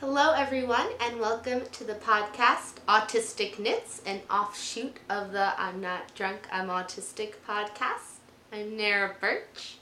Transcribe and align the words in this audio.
Hello, 0.00 0.32
everyone, 0.32 0.86
and 0.98 1.20
welcome 1.20 1.60
to 1.72 1.84
the 1.84 1.92
podcast 1.92 2.76
Autistic 2.88 3.58
Knits, 3.58 4.00
an 4.06 4.22
offshoot 4.30 4.96
of 5.10 5.32
the 5.32 5.52
I'm 5.60 5.82
Not 5.82 6.14
Drunk, 6.14 6.48
I'm 6.50 6.68
Autistic 6.68 7.34
podcast. 7.46 8.16
I'm 8.50 8.78
Nara 8.78 9.14
Birch. 9.20 9.76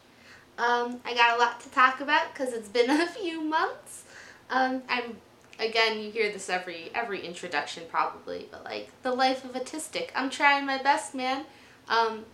Um, 0.59 0.99
I 1.05 1.15
got 1.15 1.37
a 1.37 1.41
lot 1.41 1.61
to 1.61 1.71
talk 1.71 2.01
about 2.01 2.35
because 2.35 2.53
it's 2.53 2.69
been 2.69 2.91
a 3.01 3.07
few 3.07 3.43
months. 3.43 4.03
Um, 4.51 4.83
I'm 4.89 5.19
again, 5.61 6.01
you 6.01 6.11
hear 6.11 6.33
this 6.33 6.51
every 6.51 6.91
every 6.97 7.25
introduction 7.25 7.85
probably, 7.89 8.49
but 8.51 8.65
like 8.65 8.91
the 9.05 9.13
life 9.13 9.45
of 9.45 9.53
autistic. 9.53 10.09
I'm 10.17 10.31
trying 10.31 10.67
my 10.67 10.83
best, 10.83 11.15
man. 11.15 11.45
Um, 11.89 12.25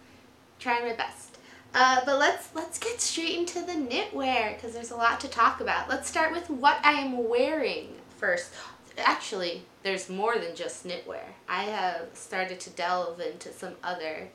trying 0.58 0.88
my 0.88 0.94
best. 0.94 1.33
Uh, 1.74 2.00
but 2.06 2.18
let's 2.18 2.48
let's 2.54 2.78
get 2.78 3.00
straight 3.00 3.36
into 3.36 3.60
the 3.60 3.72
knitwear 3.72 4.54
because 4.54 4.72
there's 4.72 4.92
a 4.92 4.96
lot 4.96 5.18
to 5.20 5.28
talk 5.28 5.60
about. 5.60 5.88
Let's 5.88 6.08
start 6.08 6.32
with 6.32 6.48
what 6.48 6.78
I 6.84 6.92
am 6.92 7.28
wearing 7.28 7.88
first. 8.16 8.52
Actually, 8.96 9.62
there's 9.82 10.08
more 10.08 10.38
than 10.38 10.54
just 10.54 10.86
knitwear. 10.86 11.24
I 11.48 11.64
have 11.64 12.08
started 12.14 12.60
to 12.60 12.70
delve 12.70 13.20
into 13.20 13.52
some 13.52 13.74
other 13.82 14.28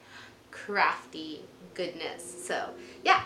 crafty 0.52 1.42
goodness. 1.74 2.46
So 2.46 2.72
yeah, 3.06 3.22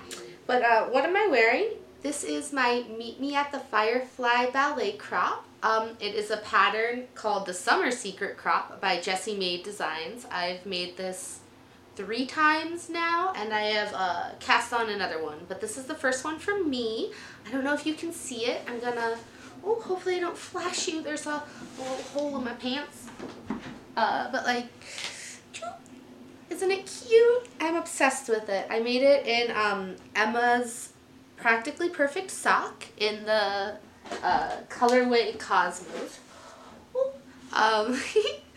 but 0.46 0.62
uh, 0.62 0.86
what 0.86 1.06
am 1.06 1.16
I 1.16 1.28
wearing? 1.28 1.70
This 2.04 2.24
is 2.24 2.54
my 2.54 2.84
Meet 2.96 3.20
Me 3.20 3.34
at 3.34 3.52
the 3.52 3.60
Firefly 3.60 4.52
ballet 4.52 4.92
crop. 4.92 5.46
Um, 5.64 5.92
it 6.02 6.16
is 6.16 6.30
a 6.30 6.38
pattern 6.38 7.06
called 7.16 7.46
the 7.46 7.54
Summer 7.54 7.90
Secret 7.90 8.38
Crop 8.38 8.82
by 8.82 9.00
Jessie 9.00 9.38
Maed 9.38 9.64
Designs. 9.64 10.28
I've 10.30 10.66
made 10.66 10.98
this 10.98 11.40
three 11.96 12.26
times 12.26 12.90
now 12.90 13.34
and 13.36 13.54
I 13.54 13.62
have 13.62 13.94
uh, 13.94 14.30
cast 14.40 14.74
on 14.74 14.90
another 14.90 15.24
one. 15.24 15.40
But 15.48 15.62
this 15.62 15.78
is 15.78 15.86
the 15.86 15.96
first 15.96 16.24
one 16.24 16.40
from 16.40 16.70
me. 16.70 17.12
I 17.48 17.52
don't 17.52 17.64
know 17.64 17.74
if 17.74 17.86
you 17.86 17.94
can 17.94 18.12
see 18.12 18.46
it. 18.46 18.62
I'm 18.68 18.80
gonna, 18.80 19.18
oh, 19.64 19.80
hopefully 19.80 20.16
I 20.16 20.20
don't 20.20 20.38
flash 20.38 20.88
you. 20.88 21.02
There's 21.02 21.26
a 21.26 21.44
little 21.78 21.96
hole 22.14 22.38
in 22.38 22.44
my 22.44 22.54
pants. 22.54 23.08
Uh, 23.96 24.32
but 24.32 24.46
like, 24.46 24.68
isn't 26.50 26.72
it 26.72 26.86
cute? 26.86 27.48
I'm 27.60 27.76
obsessed 27.76 28.30
with 28.30 28.50
it. 28.50 28.68
I 28.70 28.80
made 28.80 29.02
it 29.04 29.28
in 29.28 29.56
um, 29.56 29.96
Emma's 30.16 30.94
Practically 31.38 31.90
Perfect 31.90 32.32
sock 32.32 32.86
in 32.98 33.26
the 33.26 33.76
uh, 34.24 34.58
colorway 34.70 35.38
Cosmos. 35.38 36.20
Um, 37.52 38.00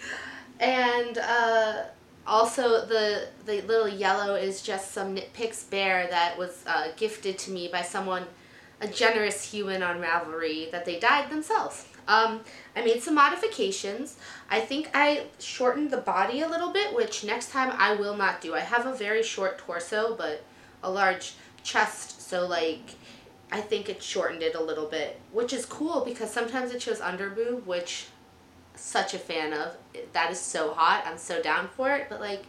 and 0.61 1.19
uh, 1.19 1.83
also 2.27 2.85
the 2.85 3.29
the 3.45 3.63
little 3.63 3.89
yellow 3.89 4.35
is 4.35 4.63
just 4.63 4.93
some 4.93 5.15
Knit 5.15 5.33
Picks 5.33 5.65
Bare 5.65 6.09
that 6.09 6.37
was 6.37 6.65
uh, 6.67 6.89
gifted 6.97 7.39
to 7.41 7.51
me 7.51 7.69
by 7.69 7.83
someone, 7.83 8.27
a 8.81 8.89
generous 8.89 9.51
human 9.51 9.83
on 9.83 10.01
Ravelry 10.01 10.71
that 10.71 10.85
they 10.85 10.99
dyed 10.99 11.31
themselves. 11.31 11.87
Um, 12.09 12.41
I 12.77 12.85
made 12.85 13.03
some 13.03 13.15
modifications. 13.15 14.17
I 14.49 14.61
think 14.61 14.91
I 14.95 15.25
shortened 15.41 15.91
the 15.91 15.97
body 15.97 16.41
a 16.41 16.49
little 16.49 16.73
bit, 16.73 16.95
which 16.95 17.25
next 17.25 17.51
time 17.51 17.75
I 17.77 17.95
will 17.95 18.17
not 18.17 18.41
do. 18.41 18.55
I 18.55 18.61
have 18.61 18.87
a 18.87 18.95
very 18.95 19.23
short 19.23 19.59
torso, 19.59 20.15
but 20.17 20.45
a 20.83 20.91
large 20.91 21.35
chest, 21.65 22.29
so 22.29 22.47
like 22.47 22.91
I 23.51 23.61
think 23.61 23.89
it 23.89 24.03
shortened 24.03 24.43
it 24.43 24.55
a 24.55 24.63
little 24.63 24.87
bit, 24.87 25.21
which 25.33 25.53
is 25.53 25.65
cool 25.67 26.05
because 26.05 26.31
sometimes 26.33 26.73
it 26.73 26.83
shows 26.83 27.01
under 27.01 27.31
boob, 27.31 27.67
which 27.67 28.07
such 28.77 29.15
a 29.15 29.19
fan 29.19 29.53
of. 29.53 29.77
That 30.13 30.31
is 30.31 30.41
so 30.41 30.73
hot. 30.73 31.05
I'm 31.07 31.19
so 31.19 31.43
down 31.43 31.69
for 31.69 31.91
it, 31.95 32.07
but 32.09 32.21
like 32.21 32.45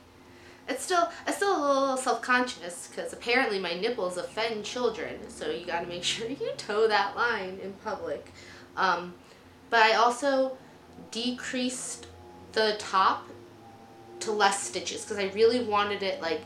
it's 0.68 0.84
still 0.84 1.10
it's 1.26 1.38
still 1.38 1.58
a 1.58 1.62
little 1.62 1.98
self-conscious 1.98 2.88
because 2.88 3.14
apparently 3.14 3.60
my 3.60 3.74
nipples 3.74 4.18
offend 4.18 4.66
children, 4.66 5.30
so 5.30 5.50
you 5.50 5.66
got 5.66 5.82
to 5.82 5.88
make 5.88 6.04
sure 6.14 6.28
you 6.28 6.52
toe 6.58 6.88
that 6.88 7.16
line 7.16 7.60
in 7.64 7.74
public. 7.84 8.32
Um, 8.76 9.14
but 9.70 9.82
I 9.82 9.94
also 9.94 10.58
decreased 11.12 12.08
the 12.54 12.76
top 12.80 13.28
to 14.20 14.32
less 14.32 14.62
stitches 14.62 15.04
because 15.04 15.18
I 15.18 15.32
really 15.34 15.64
wanted 15.64 16.04
it 16.04 16.22
like 16.22 16.42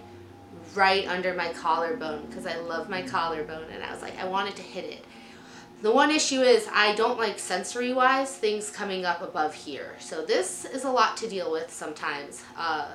right 0.76 1.08
under 1.08 1.34
my 1.34 1.52
collarbone 1.54 2.26
because 2.28 2.46
I 2.46 2.58
love 2.58 2.90
my 2.90 3.02
collarbone 3.02 3.66
and 3.74 3.84
I 3.84 3.92
was 3.92 4.02
like 4.02 4.18
I 4.20 4.28
wanted 4.28 4.56
to 4.58 4.62
hit 4.62 4.86
it. 4.86 5.06
The 5.82 5.92
one 5.92 6.12
issue 6.12 6.42
is 6.42 6.68
I 6.72 6.94
don't 6.94 7.18
like 7.18 7.40
sensory 7.40 7.92
wise 7.92 8.36
things 8.36 8.70
coming 8.70 9.04
up 9.04 9.24
above 9.24 9.56
here. 9.56 9.96
So 10.00 10.24
this 10.24 10.64
is 10.66 10.84
a 10.84 10.92
lot 10.92 11.18
to 11.18 11.28
deal 11.28 11.52
with 11.52 11.72
sometimes. 11.72 12.44
Uh, 12.56 12.90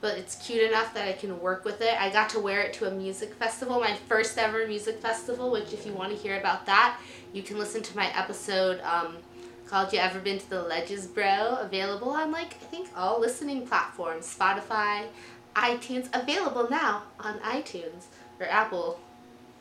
but 0.00 0.18
it's 0.18 0.34
cute 0.36 0.62
enough 0.62 0.92
that 0.94 1.06
I 1.06 1.12
can 1.12 1.40
work 1.40 1.64
with 1.64 1.80
it. 1.80 2.00
I 2.00 2.10
got 2.10 2.30
to 2.30 2.40
wear 2.40 2.62
it 2.62 2.72
to 2.74 2.86
a 2.86 2.90
music 2.90 3.32
festival, 3.34 3.78
my 3.78 3.94
first 4.08 4.38
ever 4.38 4.66
music 4.66 5.00
festival, 5.00 5.52
which 5.52 5.72
if 5.72 5.86
you 5.86 5.92
want 5.92 6.10
to 6.10 6.16
hear 6.16 6.38
about 6.38 6.66
that, 6.66 6.98
you 7.32 7.42
can 7.42 7.58
listen 7.58 7.82
to 7.82 7.96
my 7.96 8.06
episode 8.16 8.80
um, 8.80 9.16
called 9.66 9.92
You 9.92 10.00
Ever 10.00 10.18
Been 10.18 10.38
to 10.38 10.50
the 10.50 10.62
Ledges 10.62 11.06
Bro, 11.06 11.58
available 11.60 12.10
on 12.10 12.32
like, 12.32 12.54
I 12.54 12.66
think 12.66 12.88
all 12.96 13.20
listening 13.20 13.66
platforms, 13.66 14.32
Spotify, 14.36 15.06
iTunes, 15.54 16.08
available 16.12 16.68
now 16.70 17.04
on 17.20 17.38
iTunes 17.40 18.06
or 18.40 18.46
Apple 18.46 18.98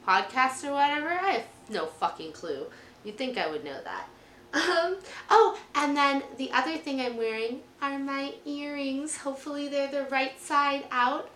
Podcasts 0.08 0.68
or 0.68 0.74
whatever. 0.74 1.10
I 1.10 1.32
have 1.32 1.44
no 1.70 1.86
fucking 1.86 2.32
clue. 2.32 2.68
You'd 3.04 3.18
think 3.18 3.38
I 3.38 3.50
would 3.50 3.64
know 3.64 3.80
that. 3.84 4.08
Um, 4.54 4.98
oh, 5.30 5.60
and 5.76 5.96
then 5.96 6.24
the 6.38 6.52
other 6.52 6.78
thing 6.78 7.02
I'm 7.02 7.18
wearing 7.18 7.62
are 7.82 8.00
my 8.00 8.34
earrings. 8.46 9.18
Hopefully 9.18 9.68
they're 9.68 9.92
the 9.92 10.06
right 10.10 10.40
side 10.40 10.86
out. 10.90 11.30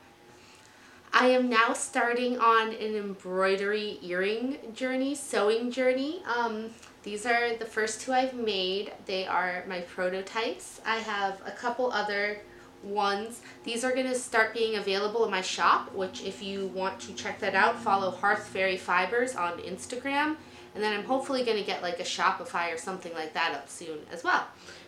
I 1.13 1.27
am 1.27 1.49
now 1.49 1.73
starting 1.73 2.39
on 2.39 2.69
an 2.69 2.95
embroidery 2.95 3.99
earring 4.01 4.57
journey, 4.73 5.13
sewing 5.13 5.69
journey. 5.69 6.23
Um, 6.25 6.69
these 7.03 7.25
are 7.25 7.55
the 7.55 7.65
first 7.65 8.01
two 8.01 8.13
I've 8.13 8.33
made. 8.33 8.93
They 9.05 9.27
are 9.27 9.65
my 9.67 9.81
prototypes. 9.81 10.79
I 10.85 10.97
have 10.97 11.41
a 11.45 11.51
couple 11.51 11.91
other 11.91 12.41
ones. 12.83 13.41
These 13.63 13.83
are 13.83 13.91
going 13.91 14.07
to 14.07 14.15
start 14.15 14.53
being 14.53 14.75
available 14.75 15.25
in 15.25 15.31
my 15.31 15.41
shop, 15.41 15.93
which 15.93 16.23
if 16.23 16.41
you 16.41 16.67
want 16.67 16.99
to 17.01 17.13
check 17.13 17.39
that 17.39 17.55
out, 17.55 17.79
follow 17.79 18.11
Hearth 18.11 18.47
Fairy 18.47 18.77
Fibers 18.77 19.35
on 19.35 19.59
Instagram. 19.59 20.35
And 20.73 20.83
then 20.83 20.97
I'm 20.97 21.05
hopefully 21.05 21.43
going 21.43 21.57
to 21.57 21.63
get 21.63 21.81
like 21.81 21.99
a 21.99 22.03
Shopify 22.03 22.73
or 22.73 22.77
something 22.77 23.13
like 23.13 23.33
that 23.33 23.53
up 23.53 23.69
soon 23.69 23.99
as 24.11 24.23
well. 24.23 24.45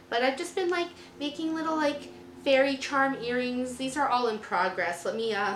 But 0.10 0.24
I've 0.24 0.38
just 0.38 0.56
been 0.56 0.70
like 0.70 0.88
making 1.20 1.54
little 1.54 1.76
like 1.76 2.10
fairy 2.44 2.78
charm 2.78 3.18
earrings. 3.24 3.78
These 3.78 3.98
are 3.98 4.08
all 4.08 4.28
in 4.28 4.40
progress. 4.40 5.06
Let 5.06 5.16
me 5.16 5.34
uh, 5.34 5.56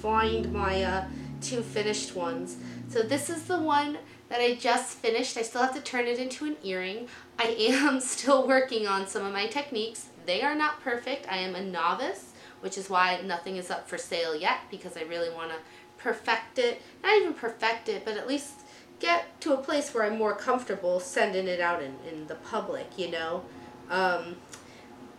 find 0.00 0.52
my 0.52 0.82
uh, 0.82 1.04
two 1.40 1.62
finished 1.62 2.14
ones. 2.14 2.56
So 2.88 3.02
this 3.02 3.30
is 3.30 3.44
the 3.44 3.58
one 3.58 3.98
that 4.28 4.40
I 4.40 4.54
just 4.54 4.96
finished. 4.96 5.36
I 5.36 5.42
still 5.42 5.62
have 5.62 5.74
to 5.74 5.80
turn 5.80 6.06
it 6.06 6.18
into 6.18 6.44
an 6.46 6.56
earring. 6.62 7.08
I 7.38 7.54
am 7.58 8.00
still 8.00 8.46
working 8.46 8.86
on 8.86 9.06
some 9.06 9.24
of 9.24 9.32
my 9.32 9.46
techniques. 9.46 10.08
They 10.30 10.42
are 10.42 10.54
not 10.54 10.80
perfect. 10.80 11.26
I 11.28 11.38
am 11.38 11.56
a 11.56 11.60
novice, 11.60 12.34
which 12.60 12.78
is 12.78 12.88
why 12.88 13.20
nothing 13.24 13.56
is 13.56 13.68
up 13.68 13.88
for 13.88 13.98
sale 13.98 14.36
yet 14.36 14.58
because 14.70 14.96
I 14.96 15.02
really 15.02 15.28
want 15.28 15.50
to 15.50 15.56
perfect 15.98 16.56
it. 16.60 16.80
Not 17.02 17.16
even 17.16 17.34
perfect 17.34 17.88
it, 17.88 18.04
but 18.04 18.16
at 18.16 18.28
least 18.28 18.60
get 19.00 19.40
to 19.40 19.54
a 19.54 19.56
place 19.56 19.92
where 19.92 20.04
I'm 20.04 20.16
more 20.16 20.36
comfortable 20.36 21.00
sending 21.00 21.48
it 21.48 21.58
out 21.58 21.82
in, 21.82 21.96
in 22.08 22.28
the 22.28 22.36
public, 22.36 22.96
you 22.96 23.10
know. 23.10 23.42
Um, 23.90 24.36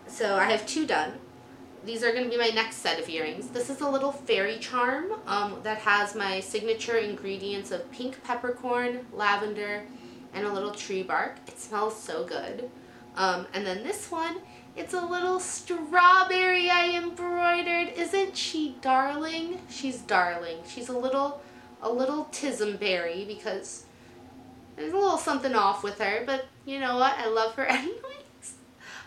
so 0.08 0.38
I 0.38 0.46
have 0.46 0.66
two 0.66 0.88
done. 0.88 1.12
These 1.84 2.04
are 2.06 2.14
going 2.14 2.24
to 2.24 2.30
be 2.30 2.38
my 2.38 2.52
next 2.56 2.78
set 2.78 2.98
of 2.98 3.10
earrings. 3.10 3.50
This 3.50 3.70
is 3.70 3.82
a 3.82 3.90
little 3.90 4.14
fairy 4.14 4.60
charm 4.60 5.12
um, 5.28 5.60
that 5.64 5.80
has 5.80 6.16
my 6.16 6.40
signature 6.40 6.96
ingredients 6.96 7.72
of 7.72 7.92
pink 7.92 8.24
peppercorn, 8.24 9.06
lavender, 9.12 9.84
and 10.34 10.48
a 10.48 10.54
little 10.54 10.72
tree 10.72 11.04
bark. 11.04 11.36
It 11.50 11.60
smells 11.60 12.02
so 12.02 12.24
good. 12.24 12.70
Um, 13.18 13.46
and 13.54 13.66
then 13.66 13.84
this 13.84 14.10
one, 14.10 14.38
it's 14.76 14.94
a 14.94 15.02
little 15.02 15.40
strawberry 15.40 16.70
I 16.70 16.92
embroidered. 16.96 17.90
Isn't 17.96 18.38
she 18.38 18.76
darling? 18.82 19.60
She's 19.70 20.00
darling. 20.00 20.58
She's 20.68 20.90
a 20.90 20.98
little 20.98 21.42
a 21.82 21.92
little 21.92 22.26
tismberry 22.26 23.26
because 23.28 23.86
there's 24.76 24.94
a 24.94 24.98
little 24.98 25.18
something 25.18 25.56
off 25.56 25.84
with 25.84 26.00
her, 26.00 26.24
but 26.26 26.46
you 26.66 26.80
know 26.80 26.98
what? 26.98 27.18
I 27.18 27.28
love 27.28 27.56
her 27.56 27.66
anyways. 27.70 28.56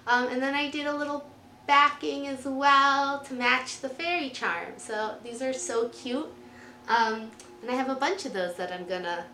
Um, 0.06 0.28
and 0.28 0.42
then 0.42 0.54
I 0.54 0.70
did 0.70 0.86
a 0.86 0.96
little 0.96 1.24
backing 1.66 2.26
as 2.26 2.44
well 2.44 3.20
to 3.20 3.34
match 3.34 3.80
the 3.80 3.88
fairy 3.88 4.30
charm. 4.30 4.74
So 4.76 5.14
these 5.22 5.40
are 5.40 5.52
so 5.52 5.88
cute. 5.88 6.30
Um, 6.88 7.30
and 7.62 7.70
I 7.70 7.74
have 7.74 7.88
a 7.88 7.94
bunch 7.94 8.26
of 8.26 8.34
those 8.34 8.56
that 8.56 8.72
I'm 8.72 8.86
gonna 8.86 9.24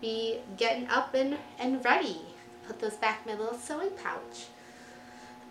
be 0.00 0.38
getting 0.56 0.88
up 0.88 1.14
and, 1.14 1.36
and 1.58 1.84
ready. 1.84 2.22
Put 2.66 2.80
those 2.80 2.96
back 2.96 3.20
in 3.24 3.32
my 3.32 3.38
little 3.38 3.58
sewing 3.58 3.90
pouch. 4.02 4.46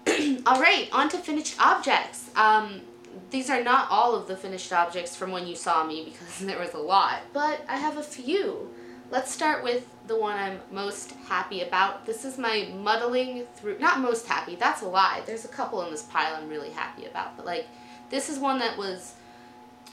all 0.45 0.61
right, 0.61 0.87
on 0.91 1.09
to 1.09 1.17
finished 1.17 1.59
objects. 1.59 2.29
Um, 2.35 2.81
these 3.29 3.49
are 3.49 3.63
not 3.63 3.89
all 3.91 4.15
of 4.15 4.27
the 4.27 4.37
finished 4.37 4.71
objects 4.71 5.15
from 5.15 5.31
when 5.31 5.47
you 5.47 5.55
saw 5.55 5.83
me 5.83 6.05
because 6.05 6.39
there 6.41 6.59
was 6.59 6.73
a 6.73 6.79
lot, 6.79 7.21
but 7.33 7.61
I 7.67 7.77
have 7.77 7.97
a 7.97 8.03
few. 8.03 8.69
Let's 9.09 9.31
start 9.31 9.63
with 9.63 9.87
the 10.07 10.19
one 10.19 10.37
I'm 10.37 10.59
most 10.71 11.13
happy 11.27 11.61
about. 11.61 12.05
This 12.05 12.25
is 12.25 12.37
my 12.37 12.69
muddling 12.73 13.45
through, 13.55 13.79
not 13.79 13.99
most 13.99 14.27
happy, 14.27 14.55
that's 14.55 14.81
a 14.81 14.87
lie. 14.87 15.21
There's 15.25 15.45
a 15.45 15.49
couple 15.49 15.81
in 15.83 15.91
this 15.91 16.03
pile 16.03 16.35
I'm 16.35 16.49
really 16.49 16.71
happy 16.71 17.05
about, 17.05 17.37
but 17.37 17.45
like, 17.45 17.67
this 18.09 18.29
is 18.29 18.37
one 18.37 18.59
that 18.59 18.77
was, 18.77 19.15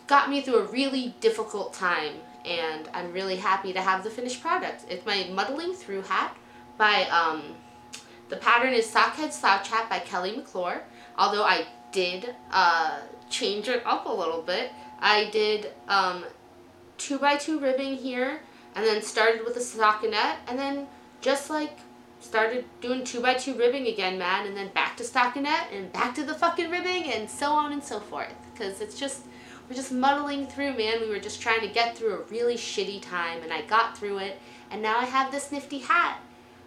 got 0.06 0.31
me 0.31 0.40
through 0.40 0.58
a 0.58 0.64
really 0.64 1.14
difficult 1.20 1.75
time, 1.75 2.14
and 2.44 2.88
I'm 2.93 3.12
really 3.12 3.37
happy 3.37 3.72
to 3.72 3.81
have 3.81 4.05
the 4.05 4.11
finished 4.11 4.40
product. 4.40 4.84
It's 4.88 5.06
my 5.06 5.28
muddling 5.32 5.75
through 5.75 6.02
hat 6.02 6.37
by 6.76 7.05
um, 7.05 7.55
the 8.29 8.37
pattern 8.37 8.73
is 8.73 8.87
Sockhead 8.87 9.32
Slouch 9.32 9.69
Hat 9.69 9.88
by 9.88 9.99
Kelly 9.99 10.37
McClure. 10.37 10.82
Although 11.17 11.44
I 11.44 11.67
did 11.93 12.35
uh, 12.50 13.00
change 13.31 13.69
it 13.69 13.82
up 13.87 14.06
a 14.06 14.12
little 14.12 14.43
bit. 14.43 14.73
I 15.00 15.31
did 15.31 15.73
um, 15.88 16.25
two 16.99 17.19
by 17.19 17.37
two 17.37 17.59
ribbing 17.61 17.97
here, 17.97 18.41
and 18.75 18.85
then 18.85 19.03
started 19.03 19.44
with 19.44 19.56
a 19.56 19.61
stockinette, 19.61 20.37
and 20.49 20.59
then 20.59 20.87
just 21.21 21.50
like 21.50 21.79
started 22.21 22.65
doing 22.81 23.05
two 23.05 23.21
by 23.21 23.35
two 23.35 23.55
ribbing 23.55 23.87
again, 23.87 24.19
man, 24.19 24.47
and 24.47 24.56
then 24.56 24.69
back 24.69 24.97
to 24.97 25.05
stockinette, 25.05 25.73
and 25.73 25.93
back 25.93 26.15
to 26.15 26.25
the 26.25 26.35
fucking 26.35 26.71
ribbing, 26.71 27.12
and 27.12 27.31
so 27.31 27.53
on 27.53 27.73
and 27.73 27.82
so 27.82 28.00
forth. 28.00 28.35
Because 28.53 28.81
it's 28.81 28.99
just 28.99 29.25
we're 29.69 29.76
just 29.76 29.93
muddling 29.93 30.47
through, 30.47 30.76
man. 30.76 31.00
We 31.00 31.09
were 31.09 31.21
just 31.21 31.41
trying 31.41 31.61
to 31.61 31.69
get 31.69 31.97
through 31.97 32.15
a 32.15 32.23
really 32.25 32.56
shitty 32.56 33.03
time, 33.03 33.43
and 33.43 33.53
I 33.53 33.62
got 33.62 33.97
through 33.97 34.19
it, 34.19 34.38
and 34.71 34.82
now 34.82 34.99
I 34.99 35.05
have 35.05 35.31
this 35.31 35.53
nifty 35.53 35.79
hat. 35.79 36.19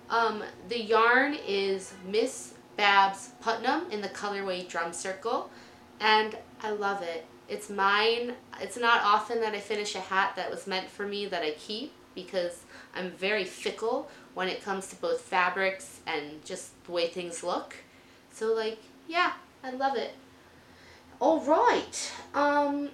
Um, 0.10 0.44
the 0.70 0.82
yarn 0.82 1.38
is 1.48 1.94
Miss 2.08 2.54
Babs 2.78 3.32
Putnam 3.42 3.92
in 3.92 4.02
the 4.02 4.10
colorway 4.10 4.68
Drum 4.68 4.94
Circle, 4.94 5.50
and 6.00 6.38
I 6.62 6.72
love 6.72 7.02
it. 7.02 7.26
It's 7.50 7.70
mine. 7.70 8.34
It's 8.62 8.78
not 8.78 9.04
often 9.04 9.42
that 9.42 9.54
I 9.54 9.60
finish 9.60 9.96
a 9.96 10.00
hat 10.00 10.34
that 10.36 10.50
was 10.50 10.68
meant 10.68 10.90
for 10.90 11.06
me 11.06 11.26
that 11.28 11.44
I 11.44 11.52
keep 11.52 11.94
because 12.14 12.64
I'm 12.96 13.12
very 13.12 13.46
fickle 13.46 14.10
when 14.34 14.50
it 14.50 14.64
comes 14.64 14.88
to 14.88 14.96
both 14.96 15.22
fabrics 15.22 16.00
and 16.08 16.44
just 16.46 16.72
the 16.86 16.92
way 16.92 17.08
things 17.08 17.44
look. 17.44 17.76
So 18.32 18.54
like, 18.54 18.80
yeah, 19.08 19.34
I 19.64 19.72
love 19.72 19.96
it. 19.96 20.14
All 21.20 21.40
right. 21.42 22.12
Um, 22.34 22.90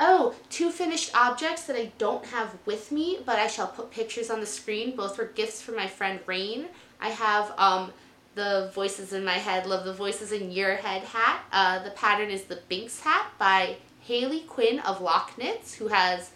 oh, 0.00 0.34
two 0.50 0.70
finished 0.70 1.14
objects 1.14 1.64
that 1.64 1.76
I 1.76 1.92
don't 1.98 2.24
have 2.26 2.56
with 2.66 2.90
me, 2.90 3.18
but 3.24 3.38
I 3.38 3.46
shall 3.46 3.68
put 3.68 3.90
pictures 3.90 4.30
on 4.30 4.40
the 4.40 4.46
screen. 4.46 4.96
Both 4.96 5.18
were 5.18 5.26
gifts 5.26 5.62
from 5.62 5.76
my 5.76 5.86
friend 5.86 6.20
Rain. 6.26 6.66
I 7.00 7.10
have 7.10 7.52
um, 7.58 7.92
the 8.34 8.70
Voices 8.74 9.12
in 9.12 9.24
My 9.24 9.38
Head, 9.38 9.66
Love 9.66 9.84
the 9.84 9.92
Voices 9.92 10.32
in 10.32 10.50
Your 10.50 10.76
Head 10.76 11.02
hat. 11.02 11.44
Uh, 11.52 11.82
the 11.82 11.90
pattern 11.90 12.30
is 12.30 12.44
the 12.44 12.60
Bynx 12.68 13.00
hat 13.00 13.26
by 13.38 13.76
Hayley 14.02 14.40
Quinn 14.40 14.80
of 14.80 15.00
Lock 15.00 15.38
Knits, 15.38 15.74
who 15.74 15.88
has 15.88 16.30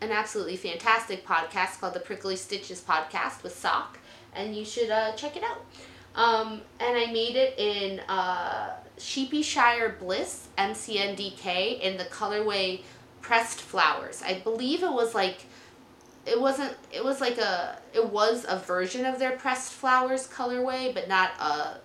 an 0.00 0.10
absolutely 0.10 0.56
fantastic 0.56 1.24
podcast 1.26 1.80
called 1.80 1.94
the 1.94 2.00
Prickly 2.00 2.36
Stitches 2.36 2.80
Podcast 2.80 3.42
with 3.42 3.56
Sock, 3.56 3.98
and 4.34 4.56
you 4.56 4.64
should 4.64 4.90
uh, 4.90 5.12
check 5.12 5.36
it 5.36 5.44
out. 5.44 5.64
Um, 6.14 6.60
and 6.80 6.98
I 6.98 7.06
made 7.06 7.36
it 7.36 7.58
in 7.58 8.00
uh, 8.00 8.74
Sheepyshire 8.98 9.98
Bliss 9.98 10.48
MCN 10.58 11.16
DK 11.16 11.80
in 11.80 11.96
the 11.96 12.04
colorway 12.04 12.82
Pressed 13.20 13.60
Flowers. 13.60 14.22
I 14.22 14.40
believe 14.40 14.82
it 14.82 14.92
was 14.92 15.14
like 15.14 15.46
it 16.26 16.40
wasn't 16.40 16.74
it 16.92 17.04
was 17.04 17.20
like 17.20 17.38
a 17.38 17.78
it 17.92 18.10
was 18.10 18.44
a 18.48 18.58
version 18.58 19.04
of 19.04 19.18
their 19.18 19.32
pressed 19.32 19.72
flowers 19.72 20.28
colorway 20.28 20.92
but 20.94 21.08
not 21.08 21.32
a 21.40 21.78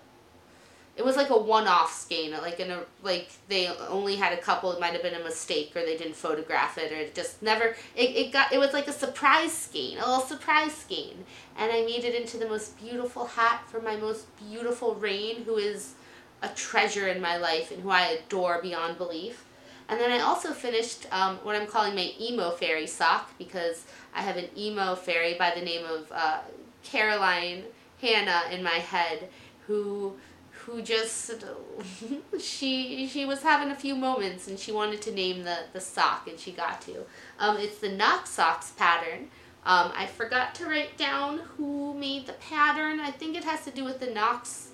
it 0.95 1.05
was 1.05 1.15
like 1.15 1.29
a 1.29 1.37
one-off 1.37 1.93
skein 1.93 2.31
like 2.31 2.59
in 2.59 2.71
a 2.71 2.83
like 3.03 3.31
they 3.47 3.67
only 3.89 4.15
had 4.15 4.33
a 4.33 4.41
couple 4.41 4.71
it 4.71 4.79
might 4.79 4.93
have 4.93 5.01
been 5.01 5.15
a 5.15 5.23
mistake 5.23 5.71
or 5.75 5.81
they 5.81 5.97
didn't 5.97 6.15
photograph 6.15 6.77
it 6.77 6.91
or 6.91 6.95
it 6.95 7.15
just 7.15 7.41
never 7.41 7.75
it, 7.95 8.09
it 8.15 8.31
got 8.31 8.51
it 8.51 8.59
was 8.59 8.73
like 8.73 8.87
a 8.87 8.93
surprise 8.93 9.51
skein 9.51 9.97
a 9.97 10.07
little 10.07 10.21
surprise 10.21 10.73
skein 10.73 11.25
and 11.57 11.71
i 11.71 11.81
made 11.83 12.03
it 12.03 12.13
into 12.19 12.37
the 12.37 12.47
most 12.47 12.77
beautiful 12.79 13.25
hat 13.25 13.63
for 13.67 13.81
my 13.81 13.95
most 13.95 14.25
beautiful 14.37 14.95
rain 14.95 15.43
who 15.43 15.57
is 15.57 15.93
a 16.41 16.49
treasure 16.49 17.07
in 17.07 17.21
my 17.21 17.37
life 17.37 17.71
and 17.71 17.81
who 17.81 17.89
i 17.89 18.03
adore 18.03 18.61
beyond 18.61 18.97
belief 18.97 19.45
and 19.89 19.99
then 19.99 20.11
I 20.11 20.19
also 20.19 20.51
finished 20.51 21.07
um, 21.13 21.37
what 21.43 21.55
I'm 21.55 21.67
calling 21.67 21.95
my 21.95 22.11
emo 22.19 22.51
fairy 22.51 22.87
sock 22.87 23.37
because 23.37 23.85
I 24.13 24.21
have 24.21 24.35
an 24.35 24.49
emo 24.57 24.95
fairy 24.95 25.35
by 25.35 25.51
the 25.55 25.61
name 25.61 25.85
of 25.85 26.11
uh, 26.11 26.39
Caroline 26.83 27.63
Hannah 28.01 28.43
in 28.51 28.63
my 28.63 28.69
head 28.79 29.29
who 29.65 30.15
who 30.51 30.81
just 30.81 31.31
she 32.39 33.07
she 33.07 33.25
was 33.25 33.43
having 33.43 33.71
a 33.71 33.75
few 33.75 33.95
moments 33.95 34.47
and 34.49 34.59
she 34.59 34.73
wanted 34.73 35.01
to 35.03 35.13
name 35.13 35.43
the, 35.43 35.59
the 35.71 35.79
sock 35.79 36.27
and 36.27 36.37
she 36.37 36.51
got 36.51 36.81
to. 36.81 37.05
Um, 37.39 37.57
it's 37.57 37.77
the 37.77 37.89
Knox 37.89 38.31
Socks 38.31 38.71
pattern. 38.71 39.29
Um, 39.65 39.91
I 39.95 40.05
forgot 40.05 40.55
to 40.55 40.65
write 40.65 40.97
down 40.97 41.39
who 41.39 41.93
made 41.93 42.25
the 42.25 42.33
pattern. 42.33 42.99
I 42.99 43.11
think 43.11 43.37
it 43.37 43.43
has 43.45 43.63
to 43.65 43.71
do 43.71 43.85
with 43.85 43.99
the 43.99 44.07
Knox. 44.07 44.66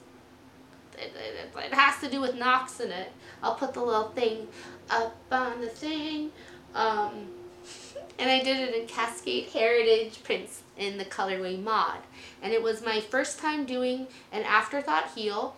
It, 0.96 1.14
it, 1.16 1.66
it 1.66 1.74
has 1.74 2.00
to 2.02 2.10
do 2.10 2.22
with 2.22 2.36
Knox 2.36 2.80
in 2.80 2.92
it. 2.92 3.12
I'll 3.42 3.56
put 3.56 3.74
the 3.74 3.84
little 3.84 4.10
thing 4.10 4.48
up 4.90 5.16
on 5.32 5.62
the 5.62 5.68
thing. 5.68 6.32
Um, 6.76 7.28
and 8.20 8.30
I 8.30 8.44
did 8.44 8.58
it 8.58 8.76
in 8.76 8.88
Cascade 8.88 9.50
Heritage 9.50 10.24
prints 10.24 10.62
in 10.78 10.98
the 10.98 11.06
colorway 11.06 11.62
mod. 11.62 12.00
And 12.42 12.54
it 12.54 12.62
was 12.62 12.84
my 12.84 13.00
first 13.00 13.40
time 13.40 13.66
doing 13.66 14.08
an 14.32 14.44
afterthought 14.44 15.12
heel. 15.16 15.56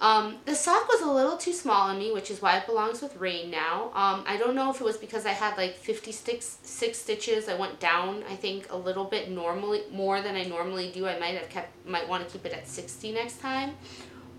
Um, 0.00 0.36
the 0.44 0.54
sock 0.54 0.86
was 0.88 1.00
a 1.00 1.10
little 1.10 1.36
too 1.36 1.52
small 1.52 1.90
on 1.90 1.98
me, 1.98 2.12
which 2.12 2.30
is 2.30 2.40
why 2.40 2.56
it 2.56 2.66
belongs 2.66 3.02
with 3.02 3.16
Rain 3.16 3.50
now. 3.50 3.86
Um, 3.94 4.22
I 4.28 4.36
don't 4.38 4.54
know 4.54 4.70
if 4.70 4.80
it 4.80 4.84
was 4.84 4.96
because 4.96 5.26
I 5.26 5.30
had 5.32 5.56
like 5.56 5.74
56 5.74 6.58
six 6.62 6.98
stitches. 6.98 7.48
I 7.48 7.54
went 7.54 7.80
down, 7.80 8.22
I 8.30 8.36
think, 8.36 8.70
a 8.70 8.76
little 8.76 9.04
bit 9.04 9.28
normally, 9.28 9.82
more 9.90 10.20
than 10.20 10.36
I 10.36 10.44
normally 10.44 10.92
do. 10.92 11.08
I 11.08 11.18
might 11.18 11.36
have 11.36 11.48
kept, 11.48 11.84
might 11.84 12.08
want 12.08 12.24
to 12.24 12.32
keep 12.32 12.46
it 12.46 12.52
at 12.52 12.68
60 12.68 13.10
next 13.12 13.40
time. 13.40 13.74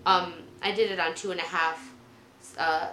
Um, 0.06 0.34
I 0.62 0.72
did 0.72 0.90
it 0.90 1.00
on 1.00 1.14
two 1.14 1.30
and 1.30 1.40
a 1.40 1.44
half 1.44 1.92
uh, 2.58 2.88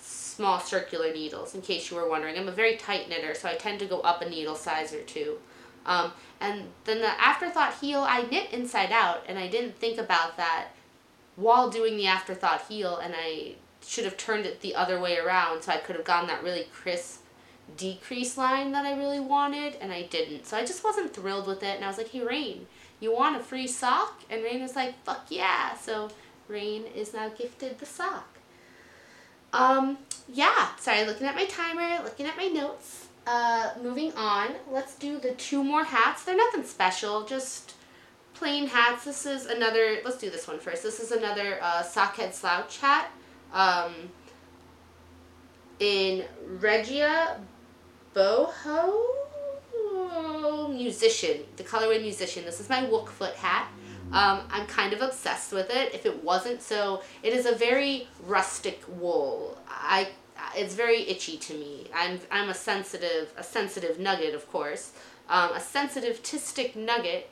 small 0.00 0.60
circular 0.60 1.12
needles, 1.12 1.54
in 1.54 1.62
case 1.62 1.90
you 1.90 1.96
were 1.96 2.08
wondering. 2.08 2.38
I'm 2.38 2.48
a 2.48 2.52
very 2.52 2.76
tight 2.76 3.08
knitter, 3.08 3.34
so 3.34 3.48
I 3.48 3.54
tend 3.54 3.78
to 3.80 3.86
go 3.86 4.00
up 4.00 4.22
a 4.22 4.28
needle 4.28 4.54
size 4.54 4.92
or 4.92 5.02
two. 5.02 5.38
Um, 5.86 6.12
and 6.40 6.64
then 6.84 7.00
the 7.00 7.20
afterthought 7.20 7.74
heel, 7.74 8.04
I 8.08 8.22
knit 8.22 8.52
inside 8.52 8.92
out, 8.92 9.24
and 9.28 9.38
I 9.38 9.48
didn't 9.48 9.76
think 9.76 9.98
about 9.98 10.36
that 10.36 10.68
while 11.36 11.70
doing 11.70 11.96
the 11.96 12.06
afterthought 12.06 12.62
heel, 12.68 12.96
and 12.98 13.14
I 13.16 13.54
should 13.84 14.04
have 14.04 14.16
turned 14.16 14.44
it 14.44 14.60
the 14.60 14.74
other 14.74 15.00
way 15.00 15.18
around, 15.18 15.62
so 15.62 15.72
I 15.72 15.78
could 15.78 15.96
have 15.96 16.04
gotten 16.04 16.28
that 16.28 16.42
really 16.42 16.66
crisp 16.72 17.22
decrease 17.76 18.36
line 18.36 18.72
that 18.72 18.86
I 18.86 18.96
really 18.96 19.20
wanted, 19.20 19.76
and 19.76 19.92
I 19.92 20.02
didn't. 20.02 20.46
So 20.46 20.56
I 20.56 20.64
just 20.64 20.84
wasn't 20.84 21.14
thrilled 21.14 21.46
with 21.46 21.62
it, 21.62 21.76
and 21.76 21.84
I 21.84 21.88
was 21.88 21.98
like, 21.98 22.10
hey, 22.10 22.20
Rain, 22.20 22.66
you 23.00 23.14
want 23.14 23.36
a 23.36 23.40
free 23.40 23.66
sock? 23.66 24.22
And 24.30 24.42
Rain 24.42 24.62
was 24.62 24.76
like, 24.76 25.02
fuck 25.04 25.26
yeah. 25.28 25.74
So 25.74 26.10
Rain 26.48 26.84
is 26.94 27.12
now 27.12 27.28
gifted 27.28 27.78
the 27.78 27.86
sock. 27.86 28.38
Um, 29.52 29.98
yeah, 30.28 30.76
sorry, 30.76 31.04
looking 31.04 31.26
at 31.26 31.34
my 31.34 31.44
timer, 31.46 32.02
looking 32.02 32.26
at 32.26 32.36
my 32.36 32.46
notes. 32.46 33.06
Uh, 33.26 33.72
moving 33.82 34.12
on, 34.14 34.48
let's 34.70 34.94
do 34.94 35.18
the 35.18 35.32
two 35.32 35.62
more 35.62 35.84
hats. 35.84 36.24
They're 36.24 36.36
nothing 36.36 36.64
special, 36.64 37.24
just 37.24 37.74
plain 38.32 38.66
hats. 38.66 39.04
This 39.04 39.26
is 39.26 39.46
another, 39.46 39.98
let's 40.04 40.18
do 40.18 40.30
this 40.30 40.48
one 40.48 40.58
first. 40.58 40.82
This 40.82 41.00
is 41.00 41.12
another 41.12 41.58
uh, 41.60 41.82
sockhead 41.82 42.32
slouch 42.32 42.78
hat 42.78 43.10
um, 43.52 43.92
in 45.78 46.24
Regia 46.58 47.38
Boho 48.14 49.04
Musician, 50.70 51.40
the 51.56 51.64
colorway 51.64 52.00
Musician. 52.00 52.44
This 52.44 52.60
is 52.60 52.68
my 52.68 52.82
Wookfoot 52.82 53.34
hat. 53.34 53.68
Um, 54.12 54.40
I'm 54.50 54.66
kind 54.66 54.92
of 54.92 55.02
obsessed 55.02 55.52
with 55.52 55.70
it. 55.70 55.94
If 55.94 56.06
it 56.06 56.24
wasn't 56.24 56.62
so, 56.62 57.02
it 57.22 57.32
is 57.32 57.46
a 57.46 57.54
very 57.54 58.08
rustic 58.26 58.82
wool. 58.88 59.58
I 59.68 60.08
it's 60.56 60.74
very 60.74 61.08
itchy 61.08 61.36
to 61.36 61.54
me. 61.54 61.86
I'm 61.94 62.20
I'm 62.30 62.48
a 62.48 62.54
sensitive 62.54 63.32
a 63.36 63.42
sensitive 63.42 63.98
nugget, 63.98 64.34
of 64.34 64.50
course, 64.50 64.92
um, 65.28 65.52
a 65.52 65.60
sensitive 65.60 66.22
tistic 66.22 66.74
nugget, 66.76 67.30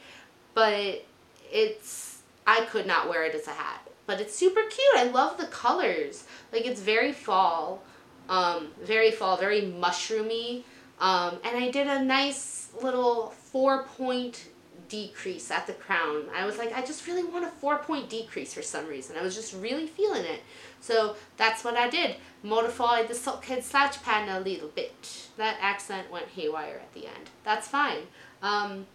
but 0.55 1.05
it's 1.51 2.23
I 2.47 2.65
could 2.67 2.87
not 2.87 3.09
wear 3.09 3.25
it 3.25 3.35
as 3.35 3.47
a 3.47 3.53
hat. 3.53 3.81
But 4.07 4.21
it's 4.21 4.35
super 4.35 4.63
cute. 4.63 4.97
I 4.97 5.05
love 5.05 5.37
the 5.37 5.47
colors. 5.47 6.25
Like 6.53 6.67
it's 6.67 6.81
very 6.81 7.13
fall, 7.13 7.83
um, 8.29 8.69
very 8.83 9.11
fall, 9.11 9.37
very 9.37 9.63
mushroomy. 9.63 10.63
Um, 11.01 11.39
and 11.45 11.57
I 11.57 11.71
did 11.71 11.87
a 11.87 12.03
nice 12.03 12.69
little 12.81 13.31
four 13.31 13.85
point 13.85 14.49
decrease 14.89 15.51
at 15.51 15.67
the 15.67 15.73
crown. 15.73 16.25
I 16.35 16.45
was 16.47 16.59
like, 16.59 16.73
I 16.73 16.81
just 16.81 17.07
really 17.07 17.25
want 17.25 17.45
a 17.45 17.49
four 17.49 17.79
point 17.79 18.09
decrease 18.09 18.55
for 18.55 18.63
some 18.63 18.87
reason. 18.87 19.17
I 19.17 19.23
was 19.23 19.35
just 19.35 19.55
really 19.55 19.87
feeling 19.87 20.25
it. 20.25 20.43
So 20.81 21.17
that's 21.37 21.65
what 21.65 21.77
I 21.77 21.89
did. 21.89 22.17
Modified 22.43 23.09
the 23.09 23.15
Sockhead 23.15 23.63
slouch 23.63 24.03
pattern 24.03 24.29
a 24.29 24.41
little 24.41 24.69
bit. 24.69 25.29
That 25.37 25.57
accent 25.61 26.11
went 26.11 26.29
haywire 26.29 26.81
at 26.83 26.93
the 26.95 27.07
end. 27.07 27.31
That's 27.45 27.69
fine. 27.69 28.03
Um, 28.43 28.87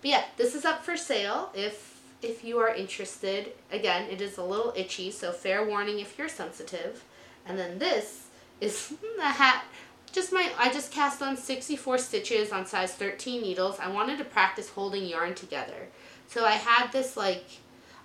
but 0.00 0.10
yeah, 0.10 0.24
this 0.36 0.54
is 0.54 0.64
up 0.64 0.84
for 0.84 0.96
sale 0.96 1.50
if 1.54 2.00
if 2.22 2.44
you 2.44 2.58
are 2.58 2.74
interested. 2.74 3.52
Again, 3.72 4.08
it 4.10 4.20
is 4.20 4.36
a 4.36 4.44
little 4.44 4.72
itchy, 4.76 5.10
so 5.10 5.32
fair 5.32 5.64
warning 5.64 6.00
if 6.00 6.18
you're 6.18 6.28
sensitive. 6.28 7.04
And 7.46 7.58
then 7.58 7.78
this 7.78 8.26
is 8.60 8.88
the 9.16 9.22
hat 9.22 9.64
just 10.12 10.32
my 10.32 10.50
I 10.58 10.72
just 10.72 10.92
cast 10.92 11.22
on 11.22 11.36
64 11.36 11.98
stitches 11.98 12.52
on 12.52 12.66
size 12.66 12.94
13 12.94 13.42
needles. 13.42 13.78
I 13.78 13.88
wanted 13.90 14.18
to 14.18 14.24
practice 14.24 14.68
holding 14.68 15.04
yarn 15.06 15.34
together. 15.34 15.88
So 16.26 16.44
I 16.44 16.52
had 16.52 16.90
this 16.92 17.16
like 17.16 17.44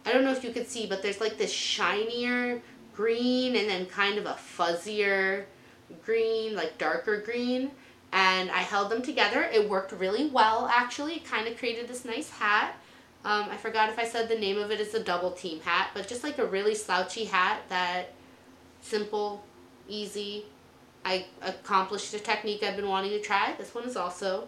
I 0.06 0.12
don't 0.12 0.24
know 0.24 0.32
if 0.32 0.44
you 0.44 0.52
could 0.52 0.68
see, 0.68 0.86
but 0.86 1.02
there's 1.02 1.20
like 1.20 1.38
this 1.38 1.52
shinier 1.52 2.62
green 2.96 3.56
and 3.56 3.68
then 3.68 3.86
kind 3.88 4.18
of 4.18 4.26
a 4.26 4.34
fuzzier 4.34 5.46
green, 6.04 6.56
like 6.56 6.78
darker 6.78 7.20
green. 7.22 7.72
And 8.12 8.50
I 8.50 8.60
held 8.60 8.92
them 8.92 9.02
together. 9.02 9.44
It 9.44 9.70
worked 9.70 9.92
really 9.92 10.28
well 10.28 10.68
actually. 10.72 11.16
It 11.16 11.26
kind 11.26 11.48
of 11.48 11.58
created 11.58 11.88
this 11.88 12.06
nice 12.06 12.30
hat. 12.30 12.76
Um, 13.26 13.50
I 13.50 13.58
forgot 13.58 13.90
if 13.90 13.98
I 13.98 14.06
said 14.06 14.30
the 14.30 14.38
name 14.38 14.60
of 14.60 14.70
it 14.70 14.80
is 14.80 14.94
a 14.94 15.04
double 15.04 15.32
team 15.32 15.60
hat, 15.62 15.90
but 15.96 16.08
just 16.08 16.24
like 16.24 16.38
a 16.38 16.46
really 16.46 16.76
slouchy 16.76 17.26
hat 17.26 17.62
that 17.70 18.14
simple, 18.82 19.44
easy. 19.90 20.46
I 21.06 21.26
accomplished 21.44 22.14
a 22.16 22.20
technique 22.20 22.64
I've 22.64 22.76
been 22.76 22.90
wanting 22.90 23.12
to 23.12 23.22
try. 23.22 23.54
This 23.58 23.74
one 23.76 23.84
is 23.86 23.96
also 23.96 24.48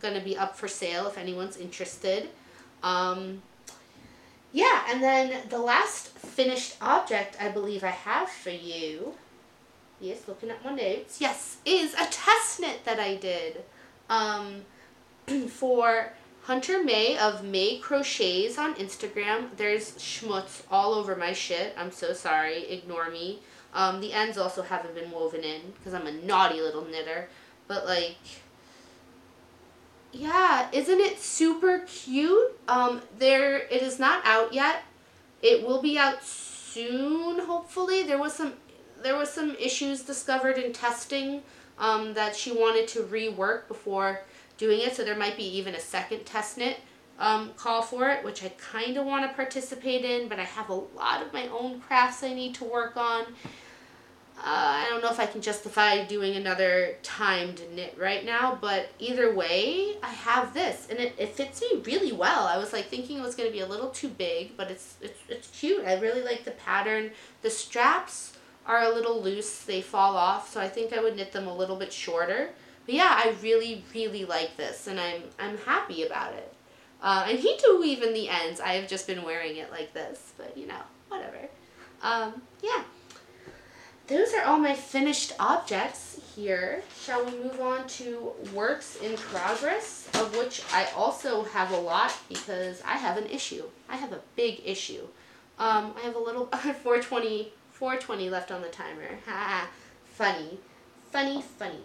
going 0.00 0.14
to 0.14 0.20
be 0.20 0.36
up 0.36 0.56
for 0.56 0.68
sale 0.68 1.06
if 1.06 1.16
anyone's 1.16 1.56
interested. 1.56 2.28
Um, 2.82 3.42
yeah, 4.52 4.84
and 4.88 5.02
then 5.02 5.48
the 5.48 5.58
last 5.58 6.10
finished 6.10 6.76
object 6.80 7.36
I 7.40 7.48
believe 7.48 7.82
I 7.82 7.90
have 7.90 8.28
for 8.28 8.50
you, 8.50 9.14
yes, 10.00 10.28
looking 10.28 10.50
at 10.50 10.62
my 10.64 10.72
notes, 10.72 11.20
yes, 11.20 11.56
is 11.64 11.94
a 11.94 12.06
test 12.10 12.60
knit 12.60 12.84
that 12.84 13.00
I 13.00 13.16
did 13.16 13.64
um, 14.10 14.62
for 15.48 16.12
Hunter 16.42 16.84
Mae 16.84 17.16
of 17.16 17.42
Mae 17.42 17.78
Crochets 17.78 18.58
on 18.58 18.74
Instagram. 18.74 19.48
There's 19.56 19.92
schmutz 19.92 20.62
all 20.70 20.92
over 20.92 21.16
my 21.16 21.32
shit. 21.32 21.74
I'm 21.78 21.90
so 21.90 22.12
sorry. 22.12 22.68
Ignore 22.68 23.10
me. 23.10 23.40
Um, 23.74 24.00
the 24.00 24.12
ends 24.12 24.38
also 24.38 24.62
haven't 24.62 24.94
been 24.94 25.10
woven 25.10 25.42
in 25.42 25.72
because 25.76 25.94
I'm 25.94 26.06
a 26.06 26.12
naughty 26.12 26.60
little 26.60 26.84
knitter. 26.84 27.28
But 27.66 27.86
like, 27.86 28.16
yeah, 30.12 30.68
isn't 30.72 31.00
it 31.00 31.18
super 31.18 31.80
cute? 31.80 32.58
Um, 32.68 33.02
there, 33.18 33.58
it 33.58 33.82
is 33.82 33.98
not 33.98 34.24
out 34.24 34.52
yet. 34.52 34.82
It 35.42 35.66
will 35.66 35.82
be 35.82 35.98
out 35.98 36.22
soon, 36.22 37.40
hopefully. 37.40 38.04
There 38.04 38.18
was 38.18 38.32
some, 38.32 38.54
there 39.02 39.16
was 39.16 39.30
some 39.30 39.56
issues 39.56 40.02
discovered 40.02 40.56
in 40.56 40.72
testing 40.72 41.42
um, 41.78 42.14
that 42.14 42.36
she 42.36 42.52
wanted 42.52 42.86
to 42.88 43.00
rework 43.00 43.66
before 43.66 44.20
doing 44.56 44.80
it. 44.80 44.94
So 44.94 45.04
there 45.04 45.16
might 45.16 45.36
be 45.36 45.44
even 45.58 45.74
a 45.74 45.80
second 45.80 46.24
test 46.24 46.58
knit 46.58 46.78
um, 47.18 47.50
call 47.56 47.82
for 47.82 48.08
it, 48.08 48.24
which 48.24 48.44
I 48.44 48.48
kind 48.50 48.96
of 48.96 49.06
want 49.06 49.28
to 49.28 49.34
participate 49.34 50.04
in, 50.04 50.28
but 50.28 50.38
I 50.38 50.44
have 50.44 50.68
a 50.68 50.74
lot 50.74 51.22
of 51.22 51.32
my 51.32 51.48
own 51.48 51.80
crafts 51.80 52.22
I 52.22 52.34
need 52.34 52.54
to 52.56 52.64
work 52.64 52.96
on. 52.96 53.26
Uh, 54.36 54.84
I 54.84 54.86
don't 54.90 55.02
know 55.02 55.10
if 55.10 55.20
I 55.20 55.26
can 55.26 55.40
justify 55.40 56.04
doing 56.04 56.34
another 56.34 56.96
timed 57.02 57.62
knit 57.72 57.96
right 57.98 58.24
now, 58.24 58.58
but 58.60 58.90
either 58.98 59.32
way, 59.32 59.96
I 60.02 60.10
have 60.10 60.52
this, 60.52 60.88
and 60.90 60.98
it, 60.98 61.14
it 61.16 61.34
fits 61.34 61.60
me 61.62 61.80
really 61.84 62.12
well. 62.12 62.46
I 62.46 62.58
was 62.58 62.72
like 62.72 62.86
thinking 62.86 63.18
it 63.18 63.22
was 63.22 63.36
going 63.36 63.48
to 63.48 63.52
be 63.52 63.60
a 63.60 63.66
little 63.66 63.90
too 63.90 64.08
big, 64.08 64.56
but 64.56 64.70
it's, 64.70 64.96
it's, 65.00 65.20
it's 65.28 65.48
cute. 65.58 65.84
I 65.84 65.98
really 65.98 66.22
like 66.22 66.44
the 66.44 66.50
pattern. 66.50 67.12
The 67.42 67.50
straps 67.50 68.36
are 68.66 68.82
a 68.82 68.88
little 68.88 69.22
loose. 69.22 69.60
They 69.60 69.80
fall 69.80 70.16
off, 70.16 70.50
so 70.50 70.60
I 70.60 70.68
think 70.68 70.92
I 70.92 71.00
would 71.00 71.16
knit 71.16 71.32
them 71.32 71.46
a 71.46 71.54
little 71.54 71.76
bit 71.76 71.92
shorter. 71.92 72.50
But 72.86 72.94
yeah, 72.94 73.10
I 73.10 73.34
really, 73.40 73.84
really 73.94 74.24
like 74.24 74.56
this, 74.56 74.86
and 74.86 75.00
I'm 75.00 75.22
I'm 75.38 75.56
happy 75.58 76.02
about 76.02 76.34
it. 76.34 76.52
Uh, 77.02 77.26
and 77.28 77.38
he 77.38 77.56
do 77.62 77.80
weave 77.80 78.02
in 78.02 78.14
the 78.14 78.28
ends. 78.28 78.60
I 78.60 78.74
have 78.74 78.88
just 78.88 79.06
been 79.06 79.22
wearing 79.22 79.56
it 79.56 79.70
like 79.70 79.92
this, 79.94 80.32
but 80.36 80.56
you 80.56 80.66
know, 80.66 80.80
whatever. 81.08 81.48
Um, 82.02 82.42
yeah. 82.62 82.82
Those 84.06 84.34
are 84.34 84.44
all 84.44 84.58
my 84.58 84.74
finished 84.74 85.32
objects 85.40 86.20
here. 86.36 86.82
Shall 87.00 87.24
we 87.24 87.32
move 87.38 87.58
on 87.58 87.86
to 87.86 88.32
works 88.52 88.96
in 88.96 89.16
progress, 89.16 90.10
of 90.14 90.36
which 90.36 90.62
I 90.74 90.86
also 90.94 91.44
have 91.44 91.70
a 91.70 91.76
lot 91.78 92.14
because 92.28 92.82
I 92.82 92.98
have 92.98 93.16
an 93.16 93.26
issue. 93.26 93.64
I 93.88 93.96
have 93.96 94.12
a 94.12 94.20
big 94.36 94.60
issue. 94.62 95.06
Um, 95.58 95.94
I 95.96 96.00
have 96.00 96.16
a 96.16 96.18
little 96.18 96.46
420, 96.52 97.50
420 97.72 98.28
left 98.28 98.50
on 98.52 98.60
the 98.60 98.68
timer. 98.68 99.08
Ha, 99.26 99.70
funny, 100.04 100.58
funny, 101.10 101.40
funny. 101.40 101.80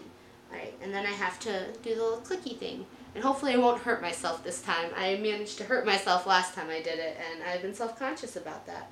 Alright, 0.51 0.73
and 0.81 0.93
then 0.93 1.05
I 1.05 1.11
have 1.11 1.39
to 1.41 1.67
do 1.83 1.95
the 1.95 2.03
little 2.03 2.19
clicky 2.19 2.57
thing. 2.57 2.85
And 3.15 3.23
hopefully 3.23 3.53
I 3.53 3.57
won't 3.57 3.81
hurt 3.81 4.01
myself 4.01 4.43
this 4.43 4.61
time. 4.61 4.91
I 4.95 5.15
managed 5.15 5.57
to 5.59 5.63
hurt 5.63 5.85
myself 5.85 6.25
last 6.25 6.53
time 6.53 6.69
I 6.69 6.81
did 6.81 6.99
it, 6.99 7.17
and 7.31 7.43
I've 7.43 7.61
been 7.61 7.73
self-conscious 7.73 8.35
about 8.35 8.67
that. 8.67 8.89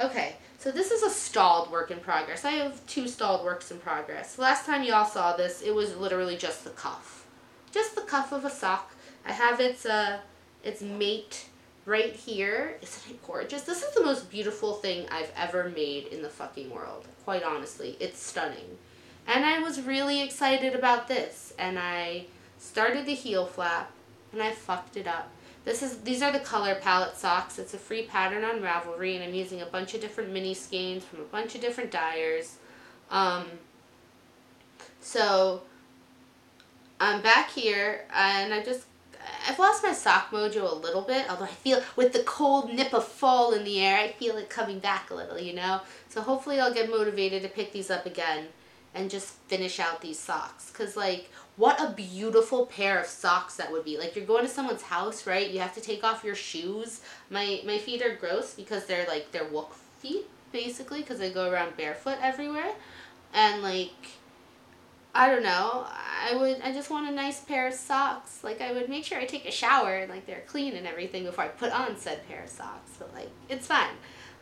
Okay, 0.00 0.34
so 0.58 0.72
this 0.72 0.90
is 0.90 1.02
a 1.02 1.10
stalled 1.10 1.70
work 1.70 1.90
in 1.90 2.00
progress. 2.00 2.44
I 2.44 2.52
have 2.52 2.84
two 2.86 3.06
stalled 3.06 3.44
works 3.44 3.70
in 3.70 3.78
progress. 3.78 4.38
Last 4.38 4.66
time 4.66 4.82
y'all 4.82 5.04
saw 5.04 5.36
this, 5.36 5.62
it 5.62 5.74
was 5.74 5.96
literally 5.96 6.36
just 6.36 6.64
the 6.64 6.70
cuff. 6.70 7.26
Just 7.70 7.94
the 7.94 8.02
cuff 8.02 8.32
of 8.32 8.44
a 8.44 8.50
sock. 8.50 8.92
I 9.24 9.32
have 9.32 9.60
its, 9.60 9.86
uh, 9.86 10.18
its 10.64 10.82
mate 10.82 11.46
right 11.86 12.12
here. 12.12 12.76
Isn't 12.82 13.14
it 13.14 13.26
gorgeous? 13.26 13.62
This 13.62 13.82
is 13.82 13.94
the 13.94 14.04
most 14.04 14.30
beautiful 14.30 14.74
thing 14.74 15.06
I've 15.10 15.32
ever 15.36 15.68
made 15.68 16.06
in 16.06 16.22
the 16.22 16.28
fucking 16.28 16.70
world. 16.70 17.06
Quite 17.24 17.44
honestly, 17.44 17.96
it's 18.00 18.20
stunning. 18.20 18.78
And 19.26 19.44
I 19.44 19.60
was 19.60 19.80
really 19.80 20.22
excited 20.22 20.74
about 20.74 21.06
this. 21.06 21.54
And 21.58 21.78
I 21.78 22.26
started 22.58 23.06
the 23.06 23.14
heel 23.14 23.46
flap 23.46 23.92
and 24.32 24.42
I 24.42 24.50
fucked 24.50 24.96
it 24.96 25.06
up. 25.06 25.30
This 25.64 25.82
is 25.82 25.98
These 26.00 26.22
are 26.22 26.32
the 26.32 26.40
color 26.40 26.74
palette 26.74 27.16
socks. 27.16 27.58
It's 27.58 27.74
a 27.74 27.78
free 27.78 28.02
pattern 28.02 28.44
on 28.44 28.60
Ravelry 28.60 29.14
and 29.14 29.24
I'm 29.24 29.34
using 29.34 29.62
a 29.62 29.66
bunch 29.66 29.94
of 29.94 30.00
different 30.00 30.30
mini 30.30 30.54
skeins 30.54 31.04
from 31.04 31.20
a 31.20 31.24
bunch 31.24 31.54
of 31.54 31.60
different 31.60 31.90
dyers. 31.90 32.56
Um, 33.10 33.46
so 35.00 35.62
I'm 37.00 37.22
back 37.22 37.50
here 37.50 38.04
and 38.14 38.52
I 38.52 38.62
just 38.62 38.86
I've 39.48 39.58
lost 39.58 39.82
my 39.82 39.92
sock 39.92 40.30
mojo 40.30 40.70
a 40.70 40.74
little 40.74 41.02
bit, 41.02 41.30
although 41.30 41.44
I 41.44 41.48
feel 41.48 41.82
with 41.96 42.12
the 42.12 42.22
cold 42.22 42.72
nip 42.72 42.92
of 42.92 43.04
fall 43.06 43.52
in 43.52 43.64
the 43.64 43.80
air, 43.80 43.98
I 43.98 44.12
feel 44.12 44.36
it 44.36 44.50
coming 44.50 44.78
back 44.78 45.10
a 45.10 45.14
little, 45.14 45.38
you 45.38 45.54
know? 45.54 45.80
So 46.08 46.20
hopefully 46.20 46.60
I'll 46.60 46.74
get 46.74 46.90
motivated 46.90 47.42
to 47.42 47.48
pick 47.48 47.72
these 47.72 47.90
up 47.90 48.06
again 48.06 48.48
and 48.94 49.10
just 49.10 49.34
finish 49.48 49.80
out 49.80 50.00
these 50.00 50.18
socks. 50.18 50.70
Because, 50.70 50.96
like, 50.96 51.30
what 51.56 51.80
a 51.80 51.92
beautiful 51.92 52.66
pair 52.66 52.98
of 52.98 53.06
socks 53.06 53.56
that 53.56 53.70
would 53.70 53.84
be. 53.84 53.96
Like, 53.96 54.16
you're 54.16 54.24
going 54.24 54.44
to 54.44 54.50
someone's 54.50 54.82
house, 54.82 55.26
right? 55.26 55.48
You 55.48 55.60
have 55.60 55.74
to 55.74 55.80
take 55.80 56.02
off 56.02 56.24
your 56.24 56.34
shoes. 56.34 57.00
My, 57.30 57.60
my 57.64 57.78
feet 57.78 58.02
are 58.02 58.14
gross 58.16 58.54
because 58.54 58.86
they're, 58.86 59.06
like, 59.06 59.30
they're 59.30 59.44
wolf 59.44 59.80
feet, 60.00 60.26
basically, 60.52 61.00
because 61.00 61.20
I 61.20 61.30
go 61.30 61.50
around 61.50 61.76
barefoot 61.76 62.18
everywhere. 62.20 62.72
And, 63.32 63.62
like, 63.62 63.92
I 65.14 65.30
don't 65.30 65.44
know. 65.44 65.86
I 65.86 66.34
would. 66.34 66.60
I 66.62 66.72
just 66.72 66.90
want 66.90 67.08
a 67.08 67.12
nice 67.12 67.40
pair 67.40 67.68
of 67.68 67.74
socks. 67.74 68.42
Like 68.42 68.60
I 68.60 68.72
would 68.72 68.88
make 68.88 69.04
sure 69.04 69.18
I 69.18 69.26
take 69.26 69.46
a 69.46 69.52
shower 69.52 69.94
and 69.94 70.10
like 70.10 70.26
they're 70.26 70.42
clean 70.48 70.74
and 70.74 70.88
everything 70.88 71.24
before 71.24 71.44
I 71.44 71.48
put 71.48 71.72
on 71.72 71.96
said 71.96 72.26
pair 72.26 72.42
of 72.42 72.50
socks. 72.50 72.92
But 72.98 73.14
like 73.14 73.30
it's 73.48 73.68
fine. 73.68 73.94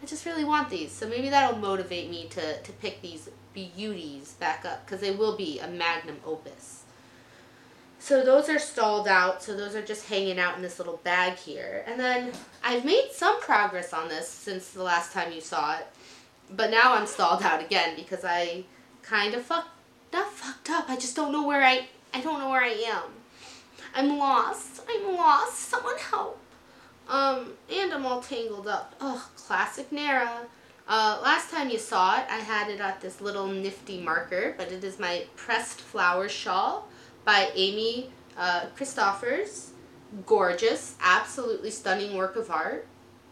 I 0.03 0.07
just 0.07 0.25
really 0.25 0.45
want 0.45 0.71
these. 0.71 0.91
So 0.91 1.07
maybe 1.07 1.29
that'll 1.29 1.59
motivate 1.59 2.09
me 2.09 2.27
to 2.31 2.59
to 2.63 2.73
pick 2.73 3.03
these 3.03 3.29
beauties 3.53 4.33
back 4.41 4.65
up 4.65 4.87
because 4.87 5.03
they 5.03 5.11
will 5.11 5.37
be 5.37 5.59
a 5.61 5.69
magnum 5.69 6.17
opus. 6.25 6.82
So 8.03 8.25
those 8.25 8.49
are 8.49 8.59
stalled 8.59 9.07
out. 9.07 9.45
So 9.45 9.57
those 9.57 9.77
are 9.77 9.81
just 9.81 10.09
hanging 10.09 10.41
out 10.41 10.57
in 10.57 10.63
this 10.63 10.81
little 10.81 10.97
bag 11.05 11.35
here. 11.35 11.85
And 11.87 12.01
then 12.01 12.33
I've 12.65 12.85
made 12.85 13.11
some 13.13 13.41
progress 13.41 13.93
on 13.93 14.09
this 14.09 14.27
since 14.29 14.71
the 14.71 14.83
last 14.83 15.13
time 15.13 15.31
you 15.31 15.41
saw 15.41 15.77
it. 15.77 15.87
But 16.51 16.73
now 16.73 16.95
I'm 16.95 17.07
stalled 17.07 17.45
out 17.45 17.63
again 17.63 17.95
because 17.95 18.25
I 18.25 18.65
kind 19.03 19.35
of 19.35 19.43
fucked, 19.43 19.69
not 20.13 20.33
fucked 20.33 20.69
up. 20.71 20.91
I 20.91 20.97
just 20.97 21.15
don't 21.15 21.31
know 21.31 21.47
where 21.47 21.63
I, 21.63 21.87
I 22.13 22.21
don't 22.21 22.41
know 22.41 22.51
where 22.51 22.65
I 22.65 22.71
am. 22.71 23.05
I'm 23.95 24.19
lost. 24.19 24.83
I'm 24.91 25.15
lost. 25.15 25.61
Someone 25.61 25.97
help. 25.99 26.41
Um, 27.09 27.53
and 27.73 27.95
I'm 27.95 28.05
all 28.05 28.21
tangled 28.21 28.67
up. 28.67 28.97
Ugh, 29.01 29.21
classic 29.37 29.93
Nara. 29.93 30.47
Uh, 30.89 31.21
last 31.23 31.53
time 31.53 31.71
you 31.71 31.79
saw 31.79 32.19
it, 32.19 32.25
I 32.29 32.39
had 32.39 32.69
it 32.69 32.81
at 32.81 33.01
this 33.01 33.21
little 33.21 33.47
nifty 33.47 34.01
marker, 34.01 34.57
but 34.59 34.73
it 34.73 34.83
is 34.83 34.99
my 34.99 35.27
Pressed 35.37 35.81
Flower 35.81 36.29
Shawl 36.29 36.89
by 37.25 37.51
Amy 37.55 38.11
uh, 38.37 38.67
Christoffers. 38.77 39.71
Gorgeous, 40.27 40.97
absolutely 41.03 41.71
stunning 41.71 42.17
work 42.17 42.37
of 42.37 42.51
art. 42.51 42.87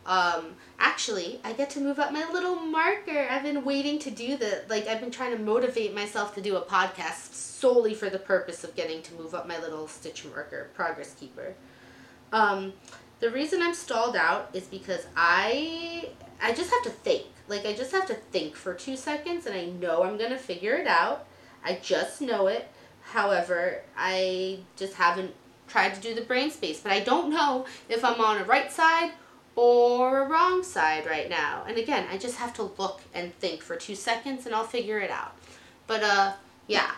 Um, 0.06 0.54
actually, 0.78 1.40
I 1.44 1.52
get 1.52 1.68
to 1.70 1.80
move 1.80 1.98
up 1.98 2.10
my 2.10 2.28
little 2.32 2.56
marker. 2.56 3.26
I've 3.30 3.42
been 3.42 3.64
waiting 3.64 3.98
to 4.00 4.10
do 4.10 4.36
that. 4.38 4.70
Like, 4.70 4.86
I've 4.88 5.00
been 5.00 5.10
trying 5.10 5.36
to 5.36 5.42
motivate 5.42 5.94
myself 5.94 6.34
to 6.36 6.40
do 6.40 6.56
a 6.56 6.62
podcast 6.62 7.34
solely 7.34 7.92
for 7.92 8.08
the 8.08 8.18
purpose 8.18 8.64
of 8.64 8.74
getting 8.74 9.02
to 9.02 9.14
move 9.14 9.34
up 9.34 9.46
my 9.46 9.58
little 9.58 9.86
stitch 9.86 10.24
marker, 10.24 10.70
Progress 10.74 11.14
Keeper. 11.14 11.54
Um, 12.32 12.72
the 13.20 13.30
reason 13.30 13.62
I'm 13.62 13.74
stalled 13.74 14.16
out 14.16 14.50
is 14.54 14.64
because 14.64 15.06
I 15.14 16.08
I 16.42 16.52
just 16.52 16.70
have 16.70 16.82
to 16.84 16.90
think. 16.90 17.26
Like 17.48 17.66
I 17.66 17.74
just 17.74 17.92
have 17.92 18.06
to 18.06 18.14
think 18.14 18.56
for 18.56 18.72
two 18.72 18.96
seconds 18.96 19.46
and 19.46 19.54
I 19.54 19.66
know 19.66 20.02
I'm 20.04 20.16
gonna 20.16 20.38
figure 20.38 20.74
it 20.74 20.86
out. 20.86 21.26
I 21.62 21.78
just 21.82 22.22
know 22.22 22.46
it. 22.46 22.68
However, 23.10 23.82
I 23.96 24.60
just 24.76 24.94
haven't 24.94 25.34
tried 25.70 25.94
to 25.94 26.00
do 26.00 26.14
the 26.14 26.20
brain 26.20 26.50
space. 26.50 26.80
But 26.80 26.92
I 26.92 27.00
don't 27.00 27.30
know 27.30 27.66
if 27.88 28.04
I'm 28.04 28.20
on 28.20 28.38
a 28.38 28.44
right 28.44 28.70
side 28.70 29.12
or 29.56 30.22
a 30.22 30.28
wrong 30.28 30.62
side 30.62 31.06
right 31.06 31.30
now. 31.30 31.64
And 31.66 31.78
again, 31.78 32.06
I 32.10 32.18
just 32.18 32.36
have 32.36 32.52
to 32.54 32.70
look 32.78 33.00
and 33.14 33.34
think 33.38 33.62
for 33.62 33.76
two 33.76 33.94
seconds 33.94 34.46
and 34.46 34.54
I'll 34.54 34.64
figure 34.64 34.98
it 34.98 35.10
out. 35.10 35.34
But 35.86 36.02
uh 36.02 36.32
yeah. 36.66 36.92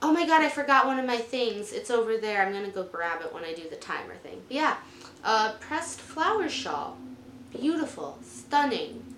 Oh 0.00 0.12
my 0.12 0.26
god, 0.26 0.42
I 0.42 0.48
forgot 0.48 0.86
one 0.86 0.98
of 0.98 1.06
my 1.06 1.18
things. 1.18 1.72
It's 1.72 1.90
over 1.90 2.16
there. 2.16 2.44
I'm 2.44 2.52
gonna 2.52 2.70
go 2.70 2.82
grab 2.84 3.20
it 3.22 3.32
when 3.32 3.44
I 3.44 3.54
do 3.54 3.68
the 3.68 3.76
timer 3.76 4.16
thing. 4.16 4.42
But 4.48 4.54
yeah. 4.56 4.76
Uh 5.24 5.52
pressed 5.60 6.00
flower 6.00 6.48
shawl. 6.48 6.96
Beautiful. 7.52 8.18
Stunning. 8.24 9.11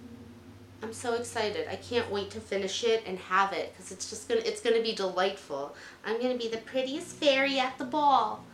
I'm 0.85 0.93
so 0.93 1.15
excited. 1.15 1.67
I 1.71 1.77
can't 1.77 2.11
wait 2.11 2.31
to 2.33 2.41
finish 2.41 2.85
it 2.85 3.05
and 3.07 3.19
have 3.19 3.55
it 3.55 3.73
because 3.73 3.91
it's 3.91 4.11
just 4.11 4.29
gonna 4.29 4.43
it's 4.45 4.61
gonna 4.61 4.83
be 4.83 4.95
delightful. 4.95 5.75
I'm 6.05 6.21
gonna 6.21 6.37
be 6.37 6.47
the 6.47 6.59
prettiest 6.59 7.17
fairy 7.17 7.59
at 7.59 7.79
the 7.79 7.87
ball. 7.87 8.45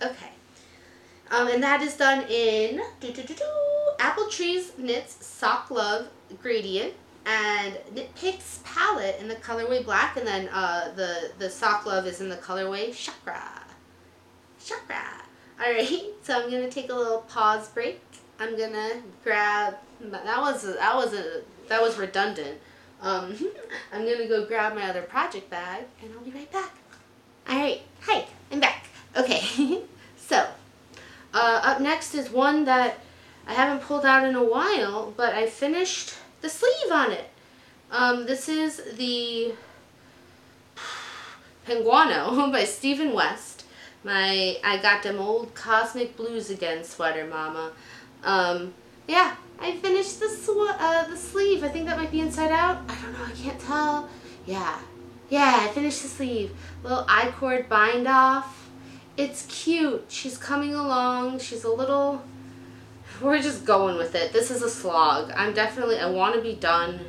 Okay. 0.00 0.30
Um, 1.30 1.48
and 1.48 1.62
that 1.62 1.82
is 1.82 1.94
done 1.94 2.24
in 2.30 2.80
Apple 4.00 4.28
Trees 4.30 4.72
Knits 4.78 5.26
Sock 5.26 5.70
Love 5.70 6.08
Gradient 6.40 6.94
and 7.26 7.76
Knit 7.92 8.14
Picks 8.14 8.60
palette 8.64 9.18
in 9.20 9.28
the 9.28 9.36
colorway 9.36 9.84
black, 9.84 10.16
and 10.16 10.26
then 10.26 10.48
uh, 10.48 10.90
the 10.96 11.32
the 11.38 11.50
sock 11.50 11.84
love 11.84 12.06
is 12.06 12.22
in 12.22 12.30
the 12.30 12.36
colorway 12.36 12.94
chakra. 12.94 13.42
Chakra. 14.64 15.04
All 15.62 15.70
right, 15.70 16.02
so 16.22 16.42
I'm 16.42 16.50
gonna 16.50 16.70
take 16.70 16.88
a 16.90 16.94
little 16.94 17.20
pause 17.28 17.68
break. 17.68 18.00
I'm 18.40 18.56
gonna 18.56 19.02
grab. 19.22 19.76
That 20.00 20.40
was 20.40 20.62
that 20.62 20.94
was 20.94 21.12
a 21.12 21.42
that 21.68 21.80
was 21.80 21.98
redundant. 21.98 22.58
Um, 23.00 23.34
I'm 23.92 24.04
gonna 24.04 24.26
go 24.26 24.44
grab 24.46 24.74
my 24.74 24.88
other 24.88 25.02
project 25.02 25.50
bag, 25.50 25.84
and 26.02 26.12
I'll 26.12 26.24
be 26.24 26.30
right 26.30 26.50
back. 26.50 26.72
All 27.48 27.56
right, 27.56 27.80
hi, 28.00 28.26
I'm 28.52 28.60
back. 28.60 28.86
Okay, 29.16 29.82
so 30.16 30.46
uh, 31.32 31.60
up 31.64 31.80
next 31.80 32.14
is 32.14 32.30
one 32.30 32.64
that 32.64 32.98
I 33.46 33.54
haven't 33.54 33.82
pulled 33.82 34.04
out 34.04 34.24
in 34.26 34.34
a 34.34 34.44
while, 34.44 35.12
but 35.16 35.34
I 35.34 35.46
finished 35.46 36.14
the 36.40 36.48
sleeve 36.48 36.92
on 36.92 37.12
it. 37.12 37.30
Um, 37.90 38.26
this 38.26 38.48
is 38.48 38.96
the 38.96 39.54
Penguono 41.66 42.52
by 42.52 42.64
Stephen 42.64 43.12
West. 43.12 43.64
My 44.04 44.58
I 44.62 44.78
got 44.78 45.02
them 45.02 45.18
old 45.18 45.54
Cosmic 45.54 46.16
Blues 46.16 46.50
Again 46.50 46.84
sweater, 46.84 47.26
Mama. 47.26 47.72
Um, 48.22 48.74
yeah, 49.06 49.36
I 49.60 49.76
finished 49.76 50.20
the 50.20 50.28
sw- 50.28 50.76
uh, 50.78 51.08
the 51.08 51.16
sleeve. 51.16 51.64
I 51.64 51.68
think 51.68 51.86
that 51.86 51.96
might 51.96 52.10
be 52.10 52.20
inside 52.20 52.52
out. 52.52 52.82
I 52.88 52.94
don't 53.02 53.12
know. 53.12 53.24
I 53.24 53.32
can't 53.32 53.58
tell. 53.58 54.08
Yeah, 54.46 54.78
yeah. 55.28 55.58
I 55.62 55.68
finished 55.68 56.02
the 56.02 56.08
sleeve. 56.08 56.54
Little 56.82 57.04
I 57.08 57.30
cord 57.32 57.68
bind 57.68 58.06
off. 58.06 58.70
It's 59.16 59.46
cute. 59.46 60.04
She's 60.08 60.38
coming 60.38 60.74
along. 60.74 61.40
She's 61.40 61.64
a 61.64 61.70
little 61.70 62.22
we're 63.20 63.42
just 63.42 63.64
going 63.64 63.96
with 63.96 64.14
it. 64.14 64.32
This 64.32 64.50
is 64.50 64.62
a 64.62 64.70
slog. 64.70 65.32
I'm 65.34 65.52
definitely, 65.52 65.98
I 65.98 66.08
want 66.08 66.34
to 66.36 66.40
be 66.40 66.54
done. 66.54 67.00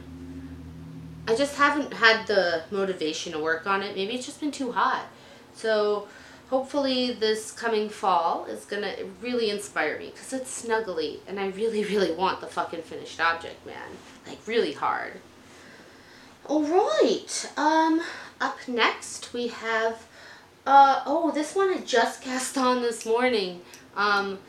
I 1.28 1.36
just 1.36 1.56
haven't 1.56 1.94
had 1.94 2.26
the 2.26 2.64
motivation 2.72 3.34
to 3.34 3.40
work 3.40 3.68
on 3.68 3.84
it. 3.84 3.96
Maybe 3.96 4.16
it's 4.16 4.26
just 4.26 4.40
been 4.40 4.52
too 4.52 4.72
hot. 4.72 5.06
So 5.54 6.08
hopefully 6.50 7.12
this 7.12 7.52
coming 7.52 7.90
fall 7.90 8.46
is 8.46 8.66
to 8.82 9.06
really 9.22 9.50
inspire 9.50 9.98
me 10.00 10.08
because 10.08 10.34
it's 10.34 10.66
snuggly 10.66 11.20
and 11.28 11.40
I 11.40 11.48
really, 11.50 11.84
really 11.96 12.12
want 12.12 12.42
the 12.42 12.48
fucking 12.48 12.82
finished 12.82 13.20
object, 13.20 13.66
man. 13.66 13.90
Like 14.28 14.40
really 14.46 14.74
hard. 14.74 15.14
All 16.46 16.64
right. 16.64 17.52
Um, 17.58 18.02
up 18.42 18.58
next 18.68 19.34
we 19.34 19.48
have, 19.48 20.08
uh, 20.66 21.04
oh, 21.06 21.32
this 21.32 21.56
one 21.56 21.70
I 21.70 21.78
just 21.82 22.22
cast 22.22 22.58
on 22.58 22.82
this 22.82 23.06
morning. 23.06 23.62
Um, 23.96 24.40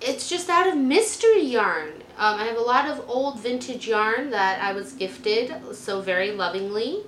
it's 0.00 0.28
just 0.28 0.48
out 0.48 0.68
of 0.68 0.76
mystery 0.76 1.44
yarn. 1.44 2.02
Um, 2.16 2.38
I 2.38 2.44
have 2.44 2.56
a 2.56 2.60
lot 2.60 2.88
of 2.88 3.08
old 3.08 3.40
vintage 3.40 3.88
yarn 3.88 4.30
that 4.30 4.62
I 4.62 4.72
was 4.72 4.92
gifted 4.92 5.52
so 5.74 6.00
very 6.00 6.30
lovingly 6.30 7.02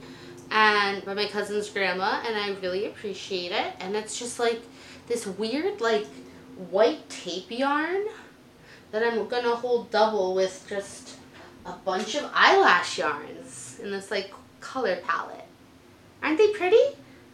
and 0.50 1.04
by 1.04 1.14
my 1.14 1.26
cousin's 1.26 1.68
grandma 1.68 2.22
and 2.26 2.36
I 2.36 2.58
really 2.60 2.86
appreciate 2.86 3.52
it 3.52 3.74
and 3.80 3.96
it's 3.96 4.18
just 4.18 4.38
like 4.38 4.62
this 5.08 5.26
weird 5.26 5.80
like 5.80 6.06
white 6.70 7.08
tape 7.08 7.50
yarn 7.50 8.04
that 8.92 9.02
I'm 9.02 9.26
gonna 9.28 9.54
hold 9.54 9.90
double 9.90 10.34
with 10.34 10.64
just 10.68 11.16
a 11.64 11.72
bunch 11.72 12.14
of 12.14 12.30
eyelash 12.32 12.98
yarns 12.98 13.78
in 13.82 13.90
this 13.90 14.10
like 14.10 14.32
color 14.60 14.96
palette. 15.04 15.44
Aren't 16.22 16.38
they 16.38 16.52
pretty? 16.52 16.82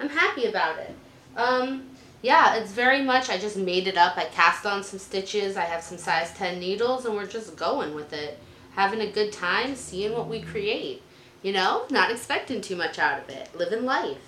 I'm 0.01 0.09
happy 0.09 0.47
about 0.47 0.79
it. 0.79 0.95
Um, 1.37 1.85
yeah, 2.23 2.57
it's 2.57 2.73
very 2.73 3.03
much, 3.03 3.31
I 3.31 3.39
just 3.39 3.57
made 3.57 3.87
it 3.87 3.97
up. 3.97 4.17
I 4.17 4.25
cast 4.27 4.67
on 4.67 4.83
some 4.83 4.99
stitches. 4.99 5.57
I 5.57 5.65
have 5.65 5.83
some 5.83 5.99
size 5.99 6.33
10 6.35 6.59
needles 6.59 7.05
and 7.05 7.15
we're 7.15 7.27
just 7.27 7.57
going 7.57 7.95
with 7.95 8.13
it. 8.13 8.39
Having 8.75 9.01
a 9.01 9.11
good 9.11 9.33
time, 9.33 9.75
seeing 9.75 10.13
what 10.13 10.29
we 10.29 10.41
create. 10.41 11.03
You 11.43 11.53
know, 11.53 11.85
not 11.91 12.11
expecting 12.11 12.61
too 12.61 12.77
much 12.77 12.99
out 12.99 13.21
of 13.21 13.29
it. 13.29 13.57
Living 13.57 13.85
life. 13.85 14.19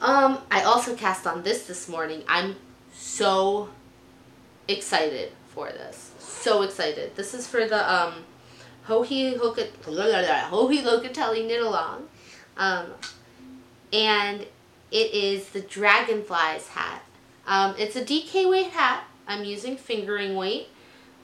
Um, 0.00 0.38
I 0.50 0.62
also 0.62 0.94
cast 0.94 1.26
on 1.26 1.42
this 1.42 1.66
this 1.66 1.88
morning. 1.88 2.22
I'm 2.28 2.56
so 2.92 3.70
excited 4.68 5.32
for 5.48 5.68
this. 5.68 6.12
So 6.18 6.62
excited. 6.62 7.16
This 7.16 7.34
is 7.34 7.48
for 7.48 7.66
the 7.66 7.92
um, 7.92 8.24
Joji 8.86 9.34
Locatelli 9.34 11.42
Knit 11.46 11.60
Along. 11.60 12.08
Um, 12.56 12.86
and 13.92 14.42
it 14.92 15.14
is 15.14 15.48
the 15.48 15.60
Dragonflies 15.60 16.68
hat. 16.68 17.02
Um, 17.46 17.74
it's 17.78 17.96
a 17.96 18.04
DK 18.04 18.48
weight 18.48 18.70
hat. 18.70 19.04
I'm 19.26 19.44
using 19.44 19.76
fingering 19.76 20.36
weight. 20.36 20.68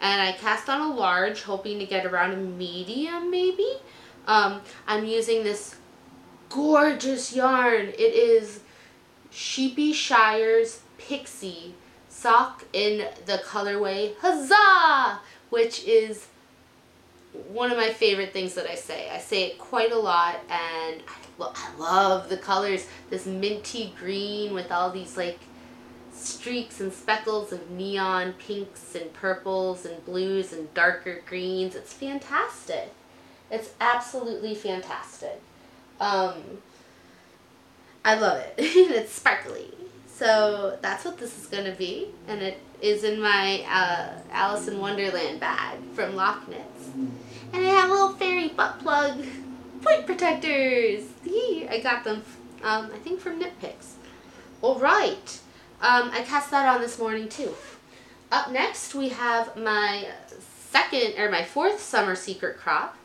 And 0.00 0.20
I 0.20 0.32
cast 0.32 0.68
on 0.68 0.80
a 0.80 0.92
large, 0.92 1.42
hoping 1.42 1.78
to 1.78 1.86
get 1.86 2.04
around 2.04 2.32
a 2.32 2.36
medium 2.36 3.30
maybe. 3.30 3.76
Um, 4.26 4.62
I'm 4.86 5.04
using 5.04 5.44
this 5.44 5.76
gorgeous 6.48 7.34
yarn. 7.34 7.88
It 7.88 8.14
is 8.14 8.60
Sheepyshire's 9.32 10.80
Pixie 10.98 11.74
sock 12.08 12.64
in 12.72 13.06
the 13.26 13.42
colorway 13.44 14.14
Huzzah! 14.20 15.20
Which 15.50 15.84
is 15.84 16.28
one 17.48 17.70
of 17.70 17.76
my 17.76 17.92
favorite 17.92 18.32
things 18.32 18.54
that 18.54 18.70
I 18.70 18.76
say. 18.76 19.10
I 19.10 19.18
say 19.18 19.44
it 19.44 19.58
quite 19.58 19.92
a 19.92 19.98
lot 19.98 20.36
and 20.48 21.02
I 21.08 21.24
I 21.38 21.76
love 21.78 22.28
the 22.28 22.36
colors. 22.36 22.86
This 23.10 23.26
minty 23.26 23.92
green 23.98 24.54
with 24.54 24.70
all 24.70 24.90
these 24.90 25.16
like 25.16 25.40
streaks 26.12 26.80
and 26.80 26.92
speckles 26.92 27.52
of 27.52 27.70
neon 27.70 28.34
pinks 28.34 28.94
and 28.94 29.12
purples 29.12 29.84
and 29.84 30.04
blues 30.04 30.52
and 30.52 30.72
darker 30.74 31.22
greens. 31.26 31.74
It's 31.74 31.92
fantastic. 31.92 32.92
It's 33.54 33.70
absolutely 33.80 34.56
fantastic. 34.56 35.40
Um, 36.00 36.34
I 38.04 38.16
love 38.16 38.38
it. 38.38 38.54
it's 38.58 39.12
sparkly. 39.12 39.72
So 40.08 40.76
that's 40.82 41.04
what 41.04 41.18
this 41.18 41.38
is 41.38 41.46
going 41.46 41.64
to 41.64 41.78
be. 41.78 42.08
And 42.26 42.42
it 42.42 42.58
is 42.82 43.04
in 43.04 43.20
my 43.20 43.64
uh, 43.70 44.18
Alice 44.32 44.66
in 44.66 44.80
Wonderland 44.80 45.38
bag 45.38 45.78
from 45.94 46.16
Lock 46.16 46.48
Knits. 46.48 46.90
And 47.52 47.66
I 47.66 47.70
have 47.70 47.90
little 47.90 48.12
fairy 48.14 48.48
butt 48.48 48.80
plug 48.80 49.24
point 49.82 50.04
protectors. 50.04 51.04
I 51.24 51.80
got 51.80 52.02
them, 52.02 52.22
um, 52.64 52.90
I 52.92 52.98
think 52.98 53.20
from 53.20 53.38
Knit 53.38 53.58
Picks. 53.60 53.94
All 54.62 54.78
right. 54.80 55.40
Um, 55.80 56.10
I 56.12 56.22
cast 56.22 56.50
that 56.50 56.74
on 56.74 56.80
this 56.80 56.98
morning 56.98 57.28
too. 57.28 57.54
Up 58.32 58.50
next, 58.50 58.94
we 58.94 59.10
have 59.10 59.56
my 59.56 60.08
second, 60.70 61.18
or 61.18 61.30
my 61.30 61.44
fourth 61.44 61.80
summer 61.80 62.16
secret 62.16 62.58
crop, 62.58 62.96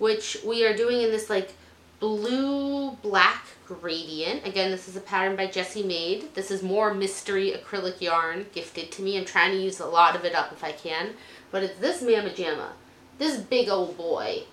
which 0.00 0.38
we 0.44 0.66
are 0.66 0.76
doing 0.76 1.02
in 1.02 1.10
this 1.12 1.30
like 1.30 1.52
blue-black 2.00 3.44
gradient. 3.66 4.44
Again, 4.44 4.72
this 4.72 4.88
is 4.88 4.96
a 4.96 5.00
pattern 5.00 5.36
by 5.36 5.46
Jessie 5.46 5.84
Maed. 5.84 6.34
This 6.34 6.50
is 6.50 6.62
more 6.62 6.92
mystery 6.92 7.52
acrylic 7.52 8.00
yarn 8.00 8.46
gifted 8.52 8.90
to 8.92 9.02
me. 9.02 9.16
I'm 9.16 9.24
trying 9.24 9.52
to 9.52 9.62
use 9.62 9.78
a 9.78 9.86
lot 9.86 10.16
of 10.16 10.24
it 10.24 10.34
up 10.34 10.52
if 10.52 10.64
I 10.64 10.72
can. 10.72 11.10
But 11.52 11.62
it's 11.62 11.78
this 11.78 12.02
Mama 12.02 12.30
Jamma. 12.30 12.70
This 13.18 13.38
big 13.38 13.68
old 13.68 13.96
boy. 13.96 14.44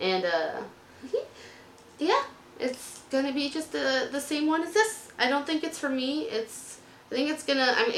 And, 0.00 0.26
uh, 0.26 0.62
yeah, 1.98 2.24
it's 2.58 2.98
gonna 3.10 3.32
be 3.32 3.48
just 3.48 3.72
the 3.72 4.08
the 4.10 4.20
same 4.20 4.46
one 4.46 4.62
as 4.62 4.74
this. 4.74 5.10
I 5.18 5.28
don't 5.28 5.46
think 5.46 5.64
it's 5.64 5.78
for 5.78 5.88
me. 5.88 6.22
It's 6.22 6.78
I 7.10 7.14
think 7.14 7.30
it's 7.30 7.44
gonna 7.44 7.74
I'm 7.76 7.92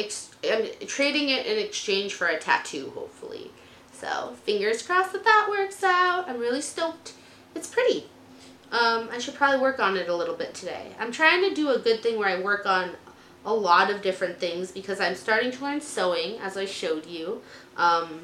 I'm 0.44 0.86
trading 0.86 1.30
it 1.30 1.46
in 1.46 1.58
exchange 1.58 2.14
for 2.14 2.26
a 2.26 2.38
tattoo 2.38 2.92
hopefully. 2.94 3.50
So 4.00 4.34
fingers 4.44 4.82
crossed 4.82 5.12
that 5.12 5.24
that 5.24 5.48
works 5.50 5.84
out. 5.84 6.26
I'm 6.26 6.38
really 6.38 6.62
stoked. 6.62 7.12
It's 7.54 7.68
pretty. 7.68 8.06
Um, 8.72 9.10
I 9.12 9.18
should 9.18 9.34
probably 9.34 9.60
work 9.60 9.78
on 9.78 9.96
it 9.98 10.08
a 10.08 10.16
little 10.16 10.36
bit 10.36 10.54
today. 10.54 10.92
I'm 10.98 11.12
trying 11.12 11.46
to 11.46 11.54
do 11.54 11.68
a 11.70 11.78
good 11.78 12.02
thing 12.02 12.18
where 12.18 12.28
I 12.28 12.40
work 12.40 12.64
on 12.64 12.92
a 13.44 13.52
lot 13.52 13.90
of 13.90 14.00
different 14.00 14.38
things 14.38 14.70
because 14.70 15.00
I'm 15.00 15.14
starting 15.14 15.50
to 15.50 15.62
learn 15.62 15.82
sewing 15.82 16.38
as 16.38 16.56
I 16.56 16.64
showed 16.64 17.04
you. 17.04 17.42
Um, 17.76 18.22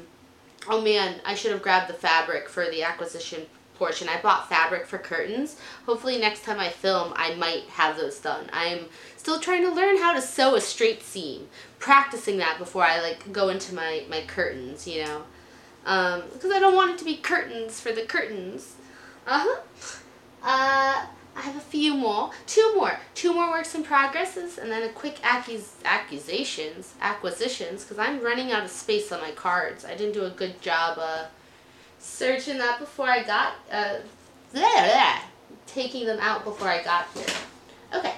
oh 0.67 0.81
man, 0.81 1.21
I 1.23 1.35
should 1.35 1.51
have 1.51 1.61
grabbed 1.61 1.89
the 1.89 1.93
fabric 1.93 2.49
for 2.49 2.65
the 2.65 2.81
acquisition 2.81 3.45
portion. 3.75 4.09
I 4.09 4.19
bought 4.19 4.49
fabric 4.49 4.87
for 4.87 4.97
curtains. 4.97 5.57
Hopefully 5.85 6.17
next 6.17 6.43
time 6.43 6.59
I 6.59 6.69
film, 6.69 7.13
I 7.15 7.35
might 7.35 7.65
have 7.69 7.97
those 7.97 8.19
done. 8.19 8.49
I'm 8.51 8.85
still 9.15 9.39
trying 9.39 9.61
to 9.61 9.71
learn 9.71 9.97
how 9.97 10.13
to 10.13 10.21
sew 10.21 10.55
a 10.55 10.61
straight 10.61 11.03
seam. 11.03 11.49
Practicing 11.77 12.37
that 12.37 12.57
before 12.57 12.83
I 12.83 12.99
like 13.01 13.31
go 13.31 13.49
into 13.49 13.75
my, 13.75 14.05
my 14.09 14.21
curtains, 14.21 14.87
you 14.87 15.03
know. 15.03 15.23
Um, 15.87 16.23
because 16.33 16.51
I 16.51 16.59
don't 16.59 16.75
want 16.75 16.91
it 16.91 16.97
to 16.99 17.05
be 17.05 17.15
curtains 17.15 17.79
for 17.79 17.93
the 17.93 18.01
curtains. 18.01 18.75
Uh-huh. 19.25 19.61
Uh, 20.43 21.05
I 21.35 21.41
have 21.41 21.55
a 21.55 21.61
few 21.61 21.95
more. 21.95 22.31
Two 22.45 22.75
more. 22.75 22.99
Two 23.15 23.33
more 23.33 23.49
works 23.51 23.73
in 23.73 23.83
progresses 23.83 24.57
and 24.57 24.69
then 24.69 24.83
a 24.83 24.89
quick 24.89 25.15
accus 25.21 25.69
accusations, 25.85 26.93
acquisitions, 26.99 27.83
because 27.83 27.99
I'm 27.99 28.21
running 28.21 28.51
out 28.51 28.65
of 28.65 28.69
space 28.69 29.13
on 29.13 29.21
my 29.21 29.31
cards. 29.31 29.85
I 29.85 29.95
didn't 29.95 30.13
do 30.13 30.25
a 30.25 30.29
good 30.29 30.61
job 30.61 30.97
uh, 30.99 31.27
searching 31.99 32.57
that 32.57 32.79
before 32.79 33.07
I 33.07 33.23
got, 33.23 33.53
uh, 33.71 33.99
blah, 34.51 34.61
blah, 34.61 35.19
taking 35.67 36.05
them 36.05 36.19
out 36.19 36.43
before 36.43 36.67
I 36.67 36.83
got 36.83 37.07
here. 37.13 37.33
Okay. 37.95 38.15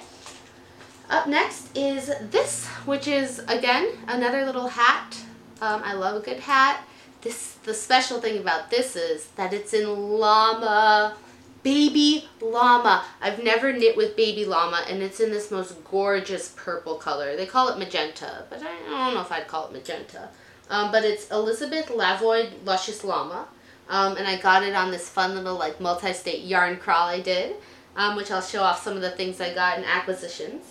Up 1.08 1.28
next 1.28 1.76
is 1.76 2.10
this, 2.30 2.66
which 2.84 3.06
is 3.06 3.40
again 3.46 3.90
another 4.08 4.44
little 4.44 4.68
hat. 4.68 5.16
Um, 5.60 5.82
I 5.84 5.92
love 5.92 6.16
a 6.16 6.24
good 6.24 6.40
hat. 6.40 6.84
This 7.22 7.54
the 7.64 7.74
special 7.74 8.20
thing 8.20 8.38
about 8.38 8.70
this 8.70 8.96
is 8.96 9.26
that 9.36 9.52
it's 9.52 9.74
in 9.74 10.18
llama, 10.18 11.16
baby 11.62 12.28
llama. 12.40 13.04
I've 13.20 13.42
never 13.42 13.72
knit 13.72 13.96
with 13.96 14.16
baby 14.16 14.44
llama, 14.46 14.84
and 14.88 15.02
it's 15.02 15.20
in 15.20 15.30
this 15.30 15.50
most 15.50 15.84
gorgeous 15.84 16.54
purple 16.56 16.94
color. 16.94 17.36
They 17.36 17.46
call 17.46 17.68
it 17.68 17.78
magenta, 17.78 18.44
but 18.48 18.62
I 18.62 18.88
don't 18.88 19.14
know 19.14 19.20
if 19.20 19.30
I'd 19.30 19.48
call 19.48 19.66
it 19.66 19.72
magenta. 19.72 20.30
Um, 20.70 20.92
but 20.92 21.04
it's 21.04 21.30
Elizabeth 21.30 21.88
Lavold 21.88 22.64
Luscious 22.64 23.04
Llama. 23.04 23.48
Um, 23.88 24.16
and 24.16 24.26
I 24.26 24.36
got 24.36 24.62
it 24.62 24.74
on 24.74 24.92
this 24.92 25.08
fun 25.08 25.34
little 25.34 25.56
like 25.56 25.80
multi-state 25.80 26.44
yarn 26.44 26.76
crawl 26.76 27.08
I 27.08 27.20
did, 27.20 27.56
um, 27.96 28.14
which 28.14 28.30
I'll 28.30 28.40
show 28.40 28.62
off 28.62 28.82
some 28.82 28.94
of 28.94 29.02
the 29.02 29.10
things 29.10 29.40
I 29.40 29.52
got 29.52 29.78
in 29.78 29.84
acquisitions. 29.84 30.64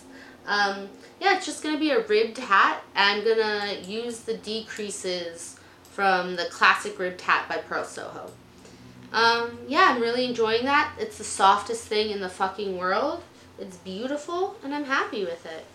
Um, 0.47 0.88
yeah, 1.19 1.35
it's 1.35 1.45
just 1.45 1.62
going 1.62 1.75
to 1.75 1.79
be 1.79 1.91
a 1.91 1.99
ribbed 2.07 2.38
hat. 2.38 2.81
I'm 2.95 3.23
going 3.25 3.38
to 3.38 3.81
use 3.81 4.21
the 4.21 4.38
decreases 4.38 5.58
from 5.91 6.36
the 6.36 6.45
classic 6.45 6.97
ribbed 6.99 7.21
hat 7.21 7.47
by 7.49 7.58
Purl 7.58 7.84
Soho. 7.84 8.32
Um, 9.12 9.60
yeah, 9.67 9.88
I'm 9.89 10.02
really 10.02 10.25
enjoying 10.25 10.65
that. 10.65 10.93
It's 10.99 11.17
the 11.17 11.23
softest 11.23 11.86
thing 11.86 12.12
in 12.12 12.21
the 12.21 12.30
fucking 12.30 12.78
world. 12.78 13.23
It's 13.58 13.78
beautiful, 13.78 14.56
and 14.63 14.73
I'm 14.73 14.86
happy 14.86 15.25
with 15.25 15.45
it. 15.45 15.65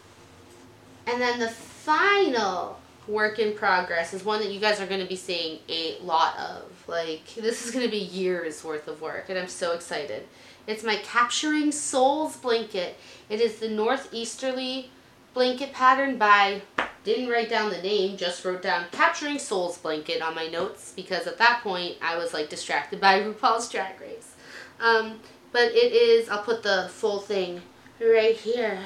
And 1.06 1.20
then 1.20 1.38
the 1.38 1.48
final 1.48 2.80
work 3.06 3.38
in 3.38 3.54
progress 3.54 4.14
is 4.14 4.24
one 4.24 4.40
that 4.40 4.50
you 4.50 4.60
guys 4.60 4.80
are 4.80 4.86
going 4.86 5.02
to 5.02 5.06
be 5.06 5.16
seeing 5.16 5.58
a 5.68 5.98
lot 6.00 6.38
of. 6.38 6.62
Like, 6.86 7.34
this 7.34 7.66
is 7.66 7.72
going 7.72 7.84
to 7.84 7.90
be 7.90 7.98
years 7.98 8.64
worth 8.64 8.88
of 8.88 9.02
work, 9.02 9.26
and 9.28 9.38
I'm 9.38 9.48
so 9.48 9.72
excited. 9.72 10.26
It's 10.66 10.82
my 10.82 10.96
Capturing 10.96 11.72
Souls 11.72 12.36
blanket. 12.36 12.96
It 13.28 13.40
is 13.40 13.58
the 13.58 13.68
Northeasterly 13.68 14.90
blanket 15.34 15.72
pattern 15.72 16.16
by, 16.16 16.62
didn't 17.02 17.28
write 17.28 17.50
down 17.50 17.70
the 17.70 17.82
name, 17.82 18.16
just 18.16 18.44
wrote 18.44 18.62
down 18.62 18.86
Capturing 18.92 19.38
Souls 19.38 19.76
blanket 19.76 20.22
on 20.22 20.34
my 20.34 20.46
notes 20.46 20.92
because 20.94 21.26
at 21.26 21.38
that 21.38 21.60
point 21.62 21.96
I 22.00 22.16
was 22.16 22.32
like 22.32 22.48
distracted 22.48 23.00
by 23.00 23.20
RuPaul's 23.22 23.68
Drag 23.68 24.00
Race. 24.00 24.34
Um, 24.80 25.20
but 25.52 25.72
it 25.72 25.92
is, 25.92 26.28
I'll 26.28 26.42
put 26.42 26.62
the 26.62 26.88
full 26.90 27.18
thing 27.18 27.60
right 28.00 28.36
here. 28.36 28.78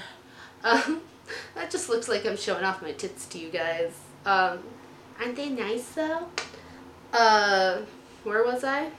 Um, 0.64 1.02
that 1.54 1.70
just 1.70 1.88
looks 1.88 2.08
like 2.08 2.26
I'm 2.26 2.36
showing 2.36 2.64
off 2.64 2.82
my 2.82 2.92
tits 2.92 3.26
to 3.26 3.38
you 3.38 3.50
guys. 3.50 3.92
Um, 4.24 4.60
aren't 5.20 5.36
they 5.36 5.50
nice 5.50 5.88
though? 5.90 6.28
Uh, 7.12 7.80
where 8.24 8.44
was 8.44 8.64
I? 8.64 8.90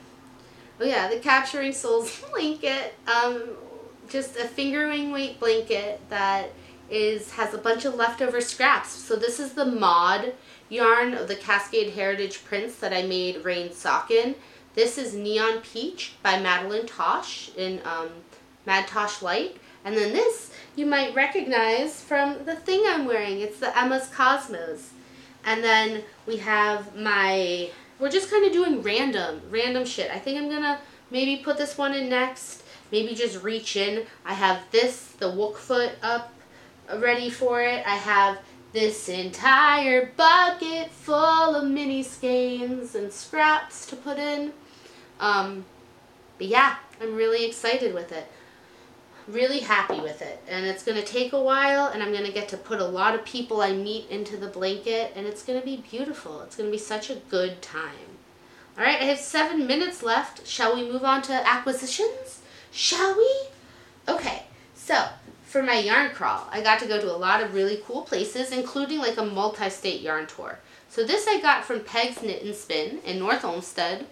Oh 0.79 0.85
yeah, 0.85 1.09
the 1.09 1.19
Capturing 1.19 1.73
Souls 1.73 2.23
blanket. 2.31 2.95
Um, 3.07 3.49
just 4.07 4.37
a 4.37 4.45
fingering 4.45 5.11
weight 5.11 5.39
blanket 5.39 6.01
that 6.09 6.51
is 6.89 7.31
has 7.31 7.53
a 7.53 7.57
bunch 7.57 7.85
of 7.85 7.95
leftover 7.95 8.41
scraps. 8.41 8.89
So 8.89 9.15
this 9.15 9.39
is 9.39 9.53
the 9.53 9.65
mod 9.65 10.33
yarn 10.69 11.13
of 11.13 11.27
the 11.27 11.35
Cascade 11.35 11.93
Heritage 11.93 12.43
prints 12.45 12.75
that 12.77 12.93
I 12.93 13.03
made 13.03 13.43
rain 13.43 13.71
sock 13.71 14.11
in. 14.11 14.35
This 14.75 14.97
is 14.97 15.13
Neon 15.13 15.61
Peach 15.61 16.13
by 16.21 16.39
Madeline 16.39 16.85
Tosh 16.85 17.51
in 17.57 17.81
um, 17.85 18.09
Mad 18.65 18.87
Tosh 18.87 19.21
Light. 19.21 19.57
And 19.83 19.95
then 19.95 20.13
this 20.13 20.51
you 20.75 20.85
might 20.85 21.15
recognize 21.15 22.01
from 22.01 22.45
the 22.45 22.55
thing 22.55 22.83
I'm 22.85 23.05
wearing. 23.05 23.41
It's 23.41 23.59
the 23.59 23.77
Emma's 23.77 24.07
Cosmos. 24.07 24.91
And 25.45 25.63
then 25.63 26.03
we 26.25 26.37
have 26.37 26.95
my, 26.95 27.69
we're 27.99 28.09
just 28.09 28.29
kind 28.29 28.45
of 28.45 28.51
doing 28.51 28.81
random, 28.81 29.41
random 29.49 29.85
shit. 29.85 30.11
I 30.11 30.19
think 30.19 30.37
I'm 30.37 30.49
going 30.49 30.61
to 30.61 30.79
maybe 31.11 31.43
put 31.43 31.57
this 31.57 31.77
one 31.77 31.93
in 31.93 32.09
next. 32.09 32.63
Maybe 32.91 33.13
just 33.15 33.43
reach 33.43 33.75
in. 33.75 34.05
I 34.25 34.33
have 34.33 34.59
this, 34.71 35.07
the 35.19 35.27
Wook 35.27 35.57
foot 35.57 35.91
up 36.01 36.33
ready 36.97 37.29
for 37.29 37.61
it. 37.61 37.85
I 37.85 37.95
have 37.95 38.39
this 38.71 39.09
entire 39.09 40.11
bucket 40.15 40.91
full 40.91 41.55
of 41.55 41.67
mini 41.67 42.03
skeins 42.03 42.95
and 42.95 43.11
scraps 43.11 43.85
to 43.87 43.95
put 43.95 44.17
in. 44.17 44.53
Um, 45.19 45.65
but 46.37 46.47
yeah, 46.47 46.75
I'm 47.01 47.15
really 47.15 47.45
excited 47.45 47.93
with 47.93 48.11
it. 48.11 48.27
Really 49.27 49.59
happy 49.59 49.99
with 49.99 50.21
it. 50.21 50.41
And 50.47 50.65
it's 50.65 50.83
going 50.83 50.97
to 50.97 51.05
take 51.05 51.33
a 51.33 51.41
while 51.41 51.87
and 51.87 52.01
I'm 52.01 52.11
going 52.11 52.25
to 52.25 52.31
get 52.31 52.47
to 52.49 52.57
put 52.57 52.79
a 52.79 52.85
lot 52.85 53.15
of 53.15 53.25
people 53.25 53.61
I 53.61 53.73
meet 53.73 54.09
into 54.09 54.37
the 54.37 54.47
blanket 54.47 55.13
and 55.15 55.27
it's 55.27 55.43
going 55.43 55.59
to 55.59 55.65
be 55.65 55.77
beautiful. 55.77 56.41
It's 56.41 56.55
going 56.55 56.69
to 56.69 56.71
be 56.71 56.81
such 56.81 57.09
a 57.09 57.15
good 57.15 57.61
time. 57.61 58.17
All 58.77 58.83
right, 58.85 59.01
I 59.01 59.05
have 59.05 59.19
seven 59.19 59.67
minutes 59.67 60.01
left. 60.03 60.47
Shall 60.47 60.75
we 60.75 60.89
move 60.89 61.03
on 61.03 61.21
to 61.23 61.33
acquisitions? 61.33 62.41
Shall 62.71 63.17
we? 63.17 63.35
Okay, 64.07 64.43
so 64.73 65.05
for 65.49 65.63
my 65.63 65.79
yarn 65.79 66.11
crawl, 66.11 66.47
I 66.51 66.61
got 66.61 66.77
to 66.79 66.87
go 66.87 67.01
to 67.01 67.11
a 67.11 67.17
lot 67.17 67.41
of 67.41 67.55
really 67.55 67.81
cool 67.83 68.03
places, 68.03 68.51
including 68.51 68.99
like 68.99 69.17
a 69.17 69.25
multi-state 69.25 69.99
yarn 69.99 70.27
tour. 70.27 70.59
So 70.89 71.03
this 71.03 71.27
I 71.27 71.41
got 71.41 71.65
from 71.65 71.79
Peg's 71.79 72.21
Knit 72.21 72.43
and 72.43 72.53
Spin 72.53 72.99
in 73.03 73.17
North 73.17 73.43
Olmsted, 73.43 74.05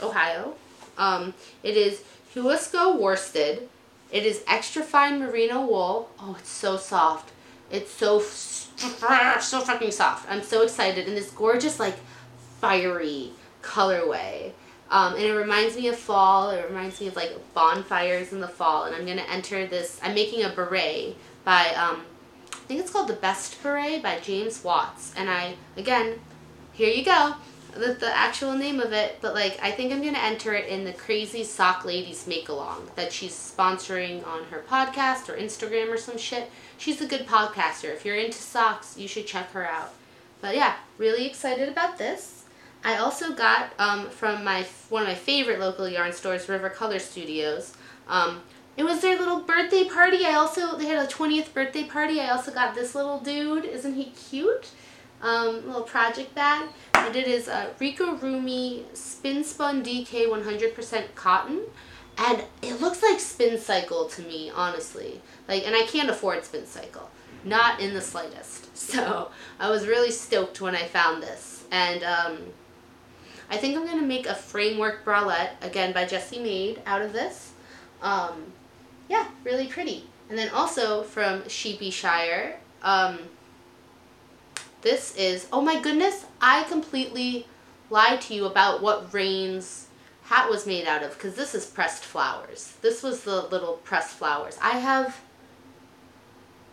Ohio. 0.00 0.54
Um, 0.96 1.34
it 1.64 1.76
is 1.76 2.04
Huasco 2.32 2.96
worsted. 2.96 3.68
It 4.12 4.24
is 4.24 4.44
extra 4.46 4.84
fine 4.84 5.18
merino 5.18 5.66
wool. 5.66 6.10
Oh, 6.20 6.36
it's 6.38 6.48
so 6.48 6.76
soft. 6.76 7.32
It's 7.72 7.90
so 7.90 8.20
so 8.20 9.60
fucking 9.60 9.90
soft. 9.90 10.30
I'm 10.30 10.44
so 10.44 10.62
excited. 10.62 11.08
And 11.08 11.16
this 11.16 11.32
gorgeous 11.32 11.80
like 11.80 11.96
fiery 12.60 13.32
colorway. 13.62 14.52
Um, 14.94 15.14
and 15.14 15.24
it 15.24 15.34
reminds 15.34 15.76
me 15.76 15.88
of 15.88 15.96
fall. 15.96 16.50
It 16.50 16.64
reminds 16.68 17.00
me 17.00 17.08
of 17.08 17.16
like 17.16 17.32
bonfires 17.52 18.32
in 18.32 18.38
the 18.38 18.46
fall. 18.46 18.84
And 18.84 18.94
I'm 18.94 19.04
going 19.04 19.18
to 19.18 19.28
enter 19.28 19.66
this. 19.66 19.98
I'm 20.00 20.14
making 20.14 20.44
a 20.44 20.50
beret 20.50 21.16
by, 21.42 21.66
um, 21.74 22.02
I 22.52 22.56
think 22.68 22.78
it's 22.78 22.92
called 22.92 23.08
The 23.08 23.14
Best 23.14 23.60
Beret 23.60 24.04
by 24.04 24.20
James 24.20 24.62
Watts. 24.62 25.12
And 25.16 25.28
I, 25.28 25.56
again, 25.76 26.20
here 26.74 26.88
you 26.88 27.04
go. 27.04 27.34
The, 27.72 27.94
the 27.94 28.16
actual 28.16 28.52
name 28.52 28.78
of 28.78 28.92
it, 28.92 29.18
but 29.20 29.34
like 29.34 29.58
I 29.60 29.72
think 29.72 29.92
I'm 29.92 30.00
gonna 30.00 30.16
enter 30.16 30.54
it 30.54 30.68
in 30.68 30.84
the 30.84 30.92
Crazy 30.92 31.42
Sock 31.42 31.84
Ladies 31.84 32.24
Make 32.28 32.48
Along 32.48 32.88
that 32.94 33.12
she's 33.12 33.32
sponsoring 33.32 34.24
on 34.24 34.44
her 34.44 34.62
podcast 34.70 35.28
or 35.28 35.36
Instagram 35.36 35.92
or 35.92 35.96
some 35.96 36.16
shit. 36.16 36.52
She's 36.78 37.00
a 37.00 37.06
good 37.06 37.26
podcaster. 37.26 37.92
If 37.92 38.04
you're 38.04 38.14
into 38.14 38.38
socks, 38.38 38.96
you 38.96 39.08
should 39.08 39.26
check 39.26 39.50
her 39.50 39.66
out. 39.66 39.92
But 40.40 40.54
yeah, 40.54 40.76
really 40.98 41.26
excited 41.26 41.68
about 41.68 41.98
this. 41.98 42.33
I 42.84 42.98
also 42.98 43.32
got 43.32 43.72
um, 43.78 44.10
from 44.10 44.44
my 44.44 44.66
one 44.90 45.02
of 45.02 45.08
my 45.08 45.14
favorite 45.14 45.58
local 45.58 45.88
yarn 45.88 46.12
stores, 46.12 46.48
River 46.48 46.68
Color 46.68 46.98
Studios. 46.98 47.72
Um, 48.06 48.42
it 48.76 48.84
was 48.84 49.00
their 49.00 49.18
little 49.18 49.40
birthday 49.40 49.84
party. 49.84 50.26
I 50.26 50.34
also 50.34 50.76
they 50.76 50.86
had 50.86 51.02
a 51.02 51.10
20th 51.10 51.54
birthday 51.54 51.84
party. 51.84 52.20
I 52.20 52.28
also 52.28 52.52
got 52.52 52.74
this 52.74 52.94
little 52.94 53.20
dude. 53.20 53.64
Isn't 53.64 53.94
he 53.94 54.06
cute? 54.10 54.70
Um, 55.22 55.66
little 55.66 55.82
project 55.82 56.34
bag. 56.34 56.68
I 56.92 57.10
did 57.10 57.26
his 57.26 57.48
uh, 57.48 57.70
Ricorumi 57.80 58.84
Spin 58.94 59.42
Spun 59.42 59.82
DK 59.82 60.26
100% 60.26 61.14
cotton. 61.14 61.62
And 62.18 62.44
it 62.62 62.80
looks 62.80 63.02
like 63.02 63.18
Spin 63.18 63.58
Cycle 63.58 64.06
to 64.06 64.22
me, 64.22 64.50
honestly. 64.54 65.20
Like, 65.48 65.66
and 65.66 65.74
I 65.74 65.82
can't 65.82 66.10
afford 66.10 66.44
Spin 66.44 66.66
Cycle. 66.66 67.10
Not 67.42 67.80
in 67.80 67.94
the 67.94 68.00
slightest. 68.00 68.62
So, 68.84 69.30
I 69.58 69.70
was 69.70 69.86
really 69.86 70.10
stoked 70.10 70.60
when 70.60 70.76
I 70.76 70.84
found 70.84 71.22
this. 71.22 71.64
And, 71.70 72.04
um, 72.04 72.38
I 73.50 73.56
think 73.56 73.76
I'm 73.76 73.86
going 73.86 74.00
to 74.00 74.06
make 74.06 74.26
a 74.26 74.34
framework 74.34 75.04
bralette, 75.04 75.52
again 75.62 75.92
by 75.92 76.06
Jessie 76.06 76.40
Maed, 76.40 76.82
out 76.86 77.02
of 77.02 77.12
this. 77.12 77.52
Um, 78.02 78.52
yeah, 79.08 79.28
really 79.44 79.66
pretty. 79.66 80.04
And 80.28 80.38
then 80.38 80.48
also 80.50 81.02
from 81.02 81.42
Sheepyshire, 81.42 82.54
um, 82.82 83.18
this 84.82 85.16
is, 85.16 85.46
oh 85.52 85.60
my 85.60 85.80
goodness, 85.80 86.26
I 86.40 86.64
completely 86.64 87.46
lied 87.90 88.20
to 88.22 88.34
you 88.34 88.46
about 88.46 88.82
what 88.82 89.12
Rain's 89.12 89.88
hat 90.24 90.48
was 90.48 90.66
made 90.66 90.86
out 90.86 91.02
of, 91.02 91.12
because 91.14 91.34
this 91.34 91.54
is 91.54 91.66
pressed 91.66 92.04
flowers. 92.04 92.74
This 92.80 93.02
was 93.02 93.24
the 93.24 93.42
little 93.42 93.74
pressed 93.84 94.16
flowers. 94.16 94.58
I 94.62 94.78
have, 94.78 95.20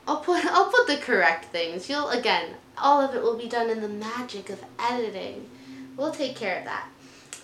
I'll 0.08 0.22
put, 0.22 0.46
I'll 0.46 0.72
put 0.72 0.88
the 0.88 0.98
correct 0.98 1.46
things. 1.46 1.90
You'll, 1.90 2.10
again, 2.10 2.56
all 2.78 3.02
of 3.02 3.14
it 3.14 3.22
will 3.22 3.38
be 3.38 3.50
done 3.50 3.70
in 3.70 3.82
the 3.82 3.90
magic 3.90 4.50
of 4.50 4.64
editing 4.80 5.50
we'll 5.98 6.12
take 6.12 6.36
care 6.36 6.60
of 6.60 6.66
that. 6.66 6.88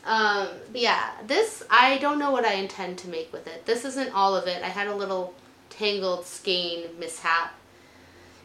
Um, 0.05 0.47
but 0.71 0.81
yeah, 0.81 1.11
this, 1.25 1.63
I 1.69 1.97
don't 1.97 2.17
know 2.17 2.31
what 2.31 2.45
I 2.45 2.53
intend 2.53 2.97
to 2.99 3.09
make 3.09 3.31
with 3.33 3.45
it. 3.47 3.65
This 3.65 3.83
isn't 3.83 4.13
all 4.13 4.35
of 4.35 4.47
it. 4.47 4.63
I 4.63 4.67
had 4.67 4.87
a 4.87 4.95
little 4.95 5.33
tangled 5.69 6.25
skein 6.25 6.85
mishap. 6.97 7.53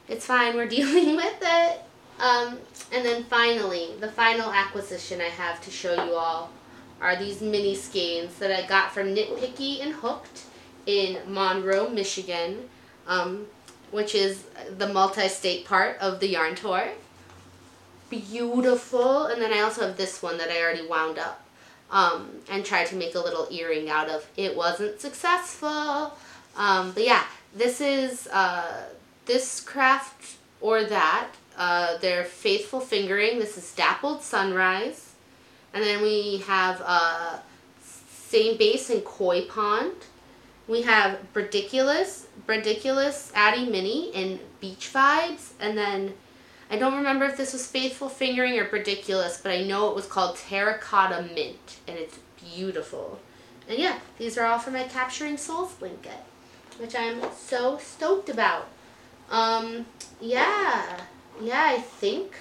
It's 0.09 0.27
fine, 0.27 0.57
we're 0.57 0.67
dealing 0.69 1.17
with 1.17 1.39
it. 1.41 1.81
Um, 2.19 2.59
and 2.93 3.05
then 3.05 3.25
finally, 3.25 3.91
the 4.01 4.11
final 4.11 4.53
acquisition 4.53 5.21
I 5.21 5.29
have 5.29 5.61
to 5.63 5.71
show 5.71 6.05
you 6.05 6.15
all 6.15 6.51
are 7.01 7.17
these 7.17 7.41
mini 7.41 7.75
skeins 7.75 8.39
that 8.39 8.53
I 8.53 8.67
got 8.67 8.93
from 8.93 9.15
Knitpicky 9.15 9.83
and 9.83 9.93
Hooked 9.93 10.43
in 10.87 11.19
Monroe, 11.27 11.89
Michigan, 11.89 12.69
um, 13.07 13.47
which 13.91 14.15
is 14.15 14.45
the 14.79 14.89
multi-state 14.89 15.65
part 15.65 15.99
of 16.01 16.21
the 16.21 16.29
yarn 16.29 16.55
tour 16.55 16.89
beautiful. 18.21 19.27
And 19.27 19.41
then 19.41 19.53
I 19.53 19.61
also 19.61 19.87
have 19.87 19.97
this 19.97 20.23
one 20.23 20.39
that 20.39 20.51
I 20.51 20.63
already 20.63 20.87
wound 20.87 21.19
up 21.19 21.45
um, 21.91 22.29
and 22.51 22.65
tried 22.65 22.87
to 22.87 22.97
make 22.97 23.15
a 23.15 23.21
little 23.21 23.47
earring 23.51 23.91
out 23.91 24.09
of. 24.09 24.27
It 24.37 24.57
wasn't 24.57 25.01
successful. 25.01 26.17
Um, 26.57 26.93
but 26.93 27.05
yeah, 27.05 27.25
this 27.55 27.81
is 27.81 28.27
uh, 28.29 28.85
this 29.27 29.61
craft 29.61 30.37
or 30.61 30.85
that. 30.85 31.29
Uh, 31.57 31.99
they're 31.99 32.25
Faithful 32.25 32.81
Fingering. 32.81 33.39
This 33.39 33.59
is 33.59 33.75
Dappled 33.75 34.23
Sunrise. 34.23 35.13
And 35.75 35.83
then 35.83 36.03
we 36.03 36.39
have 36.47 36.83
uh, 36.85 37.39
Same 37.83 38.57
Base 38.57 38.91
and 38.91 39.05
Koi 39.05 39.43
Pond. 39.43 39.93
We 40.69 40.83
have 40.83 41.19
Ridiculous, 41.35 42.27
Ridiculous 42.47 43.33
Addy 43.35 43.67
Mini 43.69 44.13
and 44.15 44.39
Beach 44.61 44.91
Vibes. 44.93 45.51
And 45.61 45.77
then 45.77 46.15
I 46.73 46.79
don't 46.79 46.95
remember 46.95 47.27
if 47.27 47.37
this 47.37 47.53
was 47.53 47.67
Faithful 47.67 48.09
Fingering 48.09 48.59
or 48.59 48.67
Ridiculous, 48.67 49.39
but 49.43 49.53
I 49.53 49.63
know 49.63 49.91
it 49.91 49.95
was 49.95 50.07
called 50.07 50.39
Terracotta 50.39 51.29
Mint. 51.35 51.77
And 51.87 51.99
it's 51.99 52.19
beautiful. 52.55 53.21
And 53.69 53.79
yeah, 53.79 53.99
these 54.17 54.39
are 54.39 54.47
all 54.47 54.59
for 54.59 54.71
my 54.71 54.85
Capturing 54.85 55.37
Souls 55.37 55.75
blanket, 55.75 56.17
which 56.79 56.95
I'm 56.97 57.21
so 57.37 57.77
stoked 57.77 58.31
about. 58.31 58.69
Um, 59.31 59.85
yeah, 60.19 60.99
yeah, 61.43 61.63
I 61.67 61.79
think, 61.79 62.33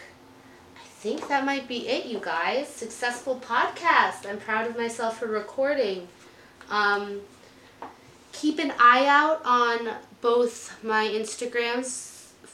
I 0.77 0.87
think 0.87 1.27
that 1.27 1.43
might 1.43 1.67
be 1.67 1.89
it, 1.89 2.05
you 2.05 2.19
guys. 2.19 2.69
Successful 2.69 3.41
podcast. 3.45 4.25
I'm 4.25 4.37
proud 4.37 4.65
of 4.65 4.77
myself 4.77 5.19
for 5.19 5.25
recording. 5.25 6.07
Um, 6.69 7.19
keep 8.31 8.59
an 8.59 8.71
eye 8.79 9.07
out 9.07 9.41
on 9.43 9.95
both 10.21 10.81
my 10.85 11.05
Instagrams, 11.05 12.10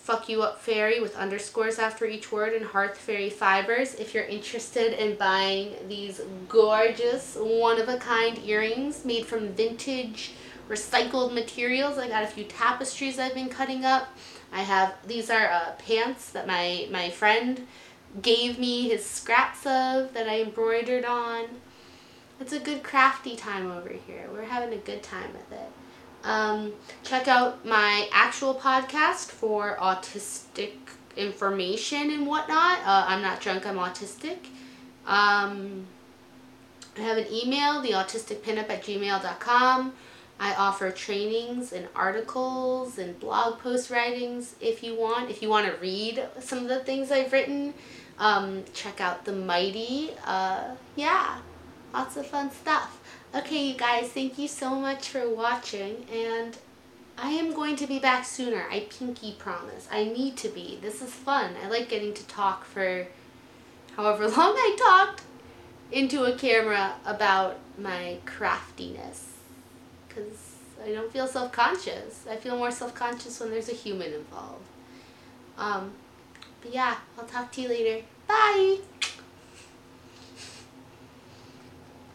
fuck 0.08 0.30
you 0.30 0.42
up 0.42 0.62
fairy 0.62 1.02
with 1.02 1.18
underscores 1.18 1.80
after 1.80 2.06
each 2.06 2.32
word 2.32 2.54
and 2.54 2.66
hearth 2.68 2.98
fairy 2.98 3.30
fibers. 3.30 3.94
If 3.96 4.14
you're 4.14 4.24
interested 4.24 4.94
in 4.94 5.18
buying 5.18 5.76
these 5.90 6.22
gorgeous 6.48 7.36
one 7.38 7.78
of 7.78 7.90
a 7.90 7.98
kind 7.98 8.40
earrings 8.46 9.04
made 9.04 9.26
from 9.26 9.50
vintage 9.50 10.32
recycled 10.70 11.34
materials 11.34 11.98
i 11.98 12.08
got 12.08 12.24
a 12.24 12.28
few 12.28 12.46
tapestries 12.46 13.20
i've 13.20 13.34
been 13.34 13.50
cutting 13.50 13.84
up. 13.84 14.08
I 14.54 14.62
have 14.62 14.96
these 15.06 15.30
are 15.30 15.52
uh, 15.52 15.72
pants 15.78 16.30
that 16.30 16.48
my 16.48 16.88
my 16.90 17.10
friend 17.10 17.68
gave 18.22 18.58
me 18.58 18.88
his 18.88 19.06
scraps 19.06 19.66
of 19.66 20.14
that 20.14 20.30
i 20.30 20.40
embroidered 20.40 21.04
on. 21.04 21.48
It's 22.40 22.54
a 22.54 22.62
good 22.62 22.82
crafty 22.82 23.36
time 23.36 23.70
over 23.70 23.90
here. 23.90 24.30
We're 24.32 24.46
having 24.46 24.72
a 24.72 24.82
good 24.82 25.04
time 25.04 25.34
with 25.34 25.52
it 25.52 25.72
um, 26.24 26.74
check 27.04 27.28
out 27.28 27.66
my 27.66 28.10
actual 28.12 28.56
podcast 28.56 29.32
for 29.32 29.78
autistic 29.80 30.74
information 31.16 32.12
and 32.12 32.28
whatnot. 32.28 32.80
Uh, 32.80 33.06
I'm 33.08 33.22
not 33.22 33.42
drunk, 33.42 33.66
I'm 33.66 33.78
autistic. 33.78 34.38
Um, 35.06 35.88
I 36.98 37.02
have 37.02 37.18
an 37.18 37.28
email, 37.32 37.82
theautisticpinup 37.82 38.70
at 38.70 38.84
gmail.com. 38.84 39.94
I 40.40 40.54
offer 40.54 40.92
trainings 40.92 41.74
and 41.74 41.88
articles 41.96 43.00
and 43.00 43.20
blog 43.20 43.60
post 43.60 43.90
writings 43.90 44.56
if 44.62 44.84
you 44.84 44.96
want. 44.96 45.30
If 45.32 45.42
you 45.42 45.50
want 45.50 45.66
to 45.68 45.80
read 45.82 46.24
some 46.40 46.60
of 46.60 46.68
the 46.68 46.80
things 46.80 47.12
I've 47.12 47.34
written, 47.34 47.74
um, 48.20 48.64
check 48.74 49.02
out 49.02 49.26
The 49.26 49.34
Mighty. 49.34 50.12
Uh, 50.26 50.76
yeah, 50.96 51.40
lots 51.94 52.18
of 52.18 52.28
fun 52.28 52.52
stuff. 52.52 53.00
Okay, 53.36 53.68
you 53.68 53.78
guys, 53.78 54.08
thank 54.10 54.40
you 54.40 54.48
so 54.48 54.74
much 54.76 55.10
for 55.10 55.30
watching, 55.30 56.06
and 56.12 56.58
I 57.18 57.32
am 57.32 57.54
going 57.54 57.76
to 57.76 57.86
be 57.86 58.00
back 58.00 58.24
sooner. 58.24 58.66
I 58.72 58.88
pinky 58.90 59.34
promise. 59.38 59.88
I 59.92 60.06
need 60.06 60.38
to 60.38 60.50
be. 60.50 60.80
This 60.82 61.02
is 61.02 61.12
fun. 61.12 61.56
I 61.62 61.68
like 61.68 61.90
getting 61.90 62.14
to 62.14 62.26
talk 62.28 62.64
for 62.64 63.06
however 63.98 64.28
long 64.30 64.54
I 64.56 64.78
talked 64.80 65.24
into 65.92 66.24
a 66.24 66.38
camera 66.38 66.94
about 67.06 67.60
my 67.78 68.18
craftiness. 68.26 69.34
Because 70.08 70.56
I 70.84 70.94
don't 70.94 71.12
feel 71.12 71.28
self-conscious. 71.28 72.28
I 72.30 72.38
feel 72.38 72.58
more 72.58 72.72
self-conscious 72.72 73.42
when 73.42 73.52
there's 73.52 73.70
a 73.70 73.74
human 73.74 74.14
involved. 74.14 74.64
Um, 75.58 75.92
but 76.62 76.74
yeah, 76.74 76.96
I'll 77.18 77.26
talk 77.26 77.52
to 77.54 77.62
you 77.62 77.68
later. 77.68 78.06
Bye! 78.26 78.78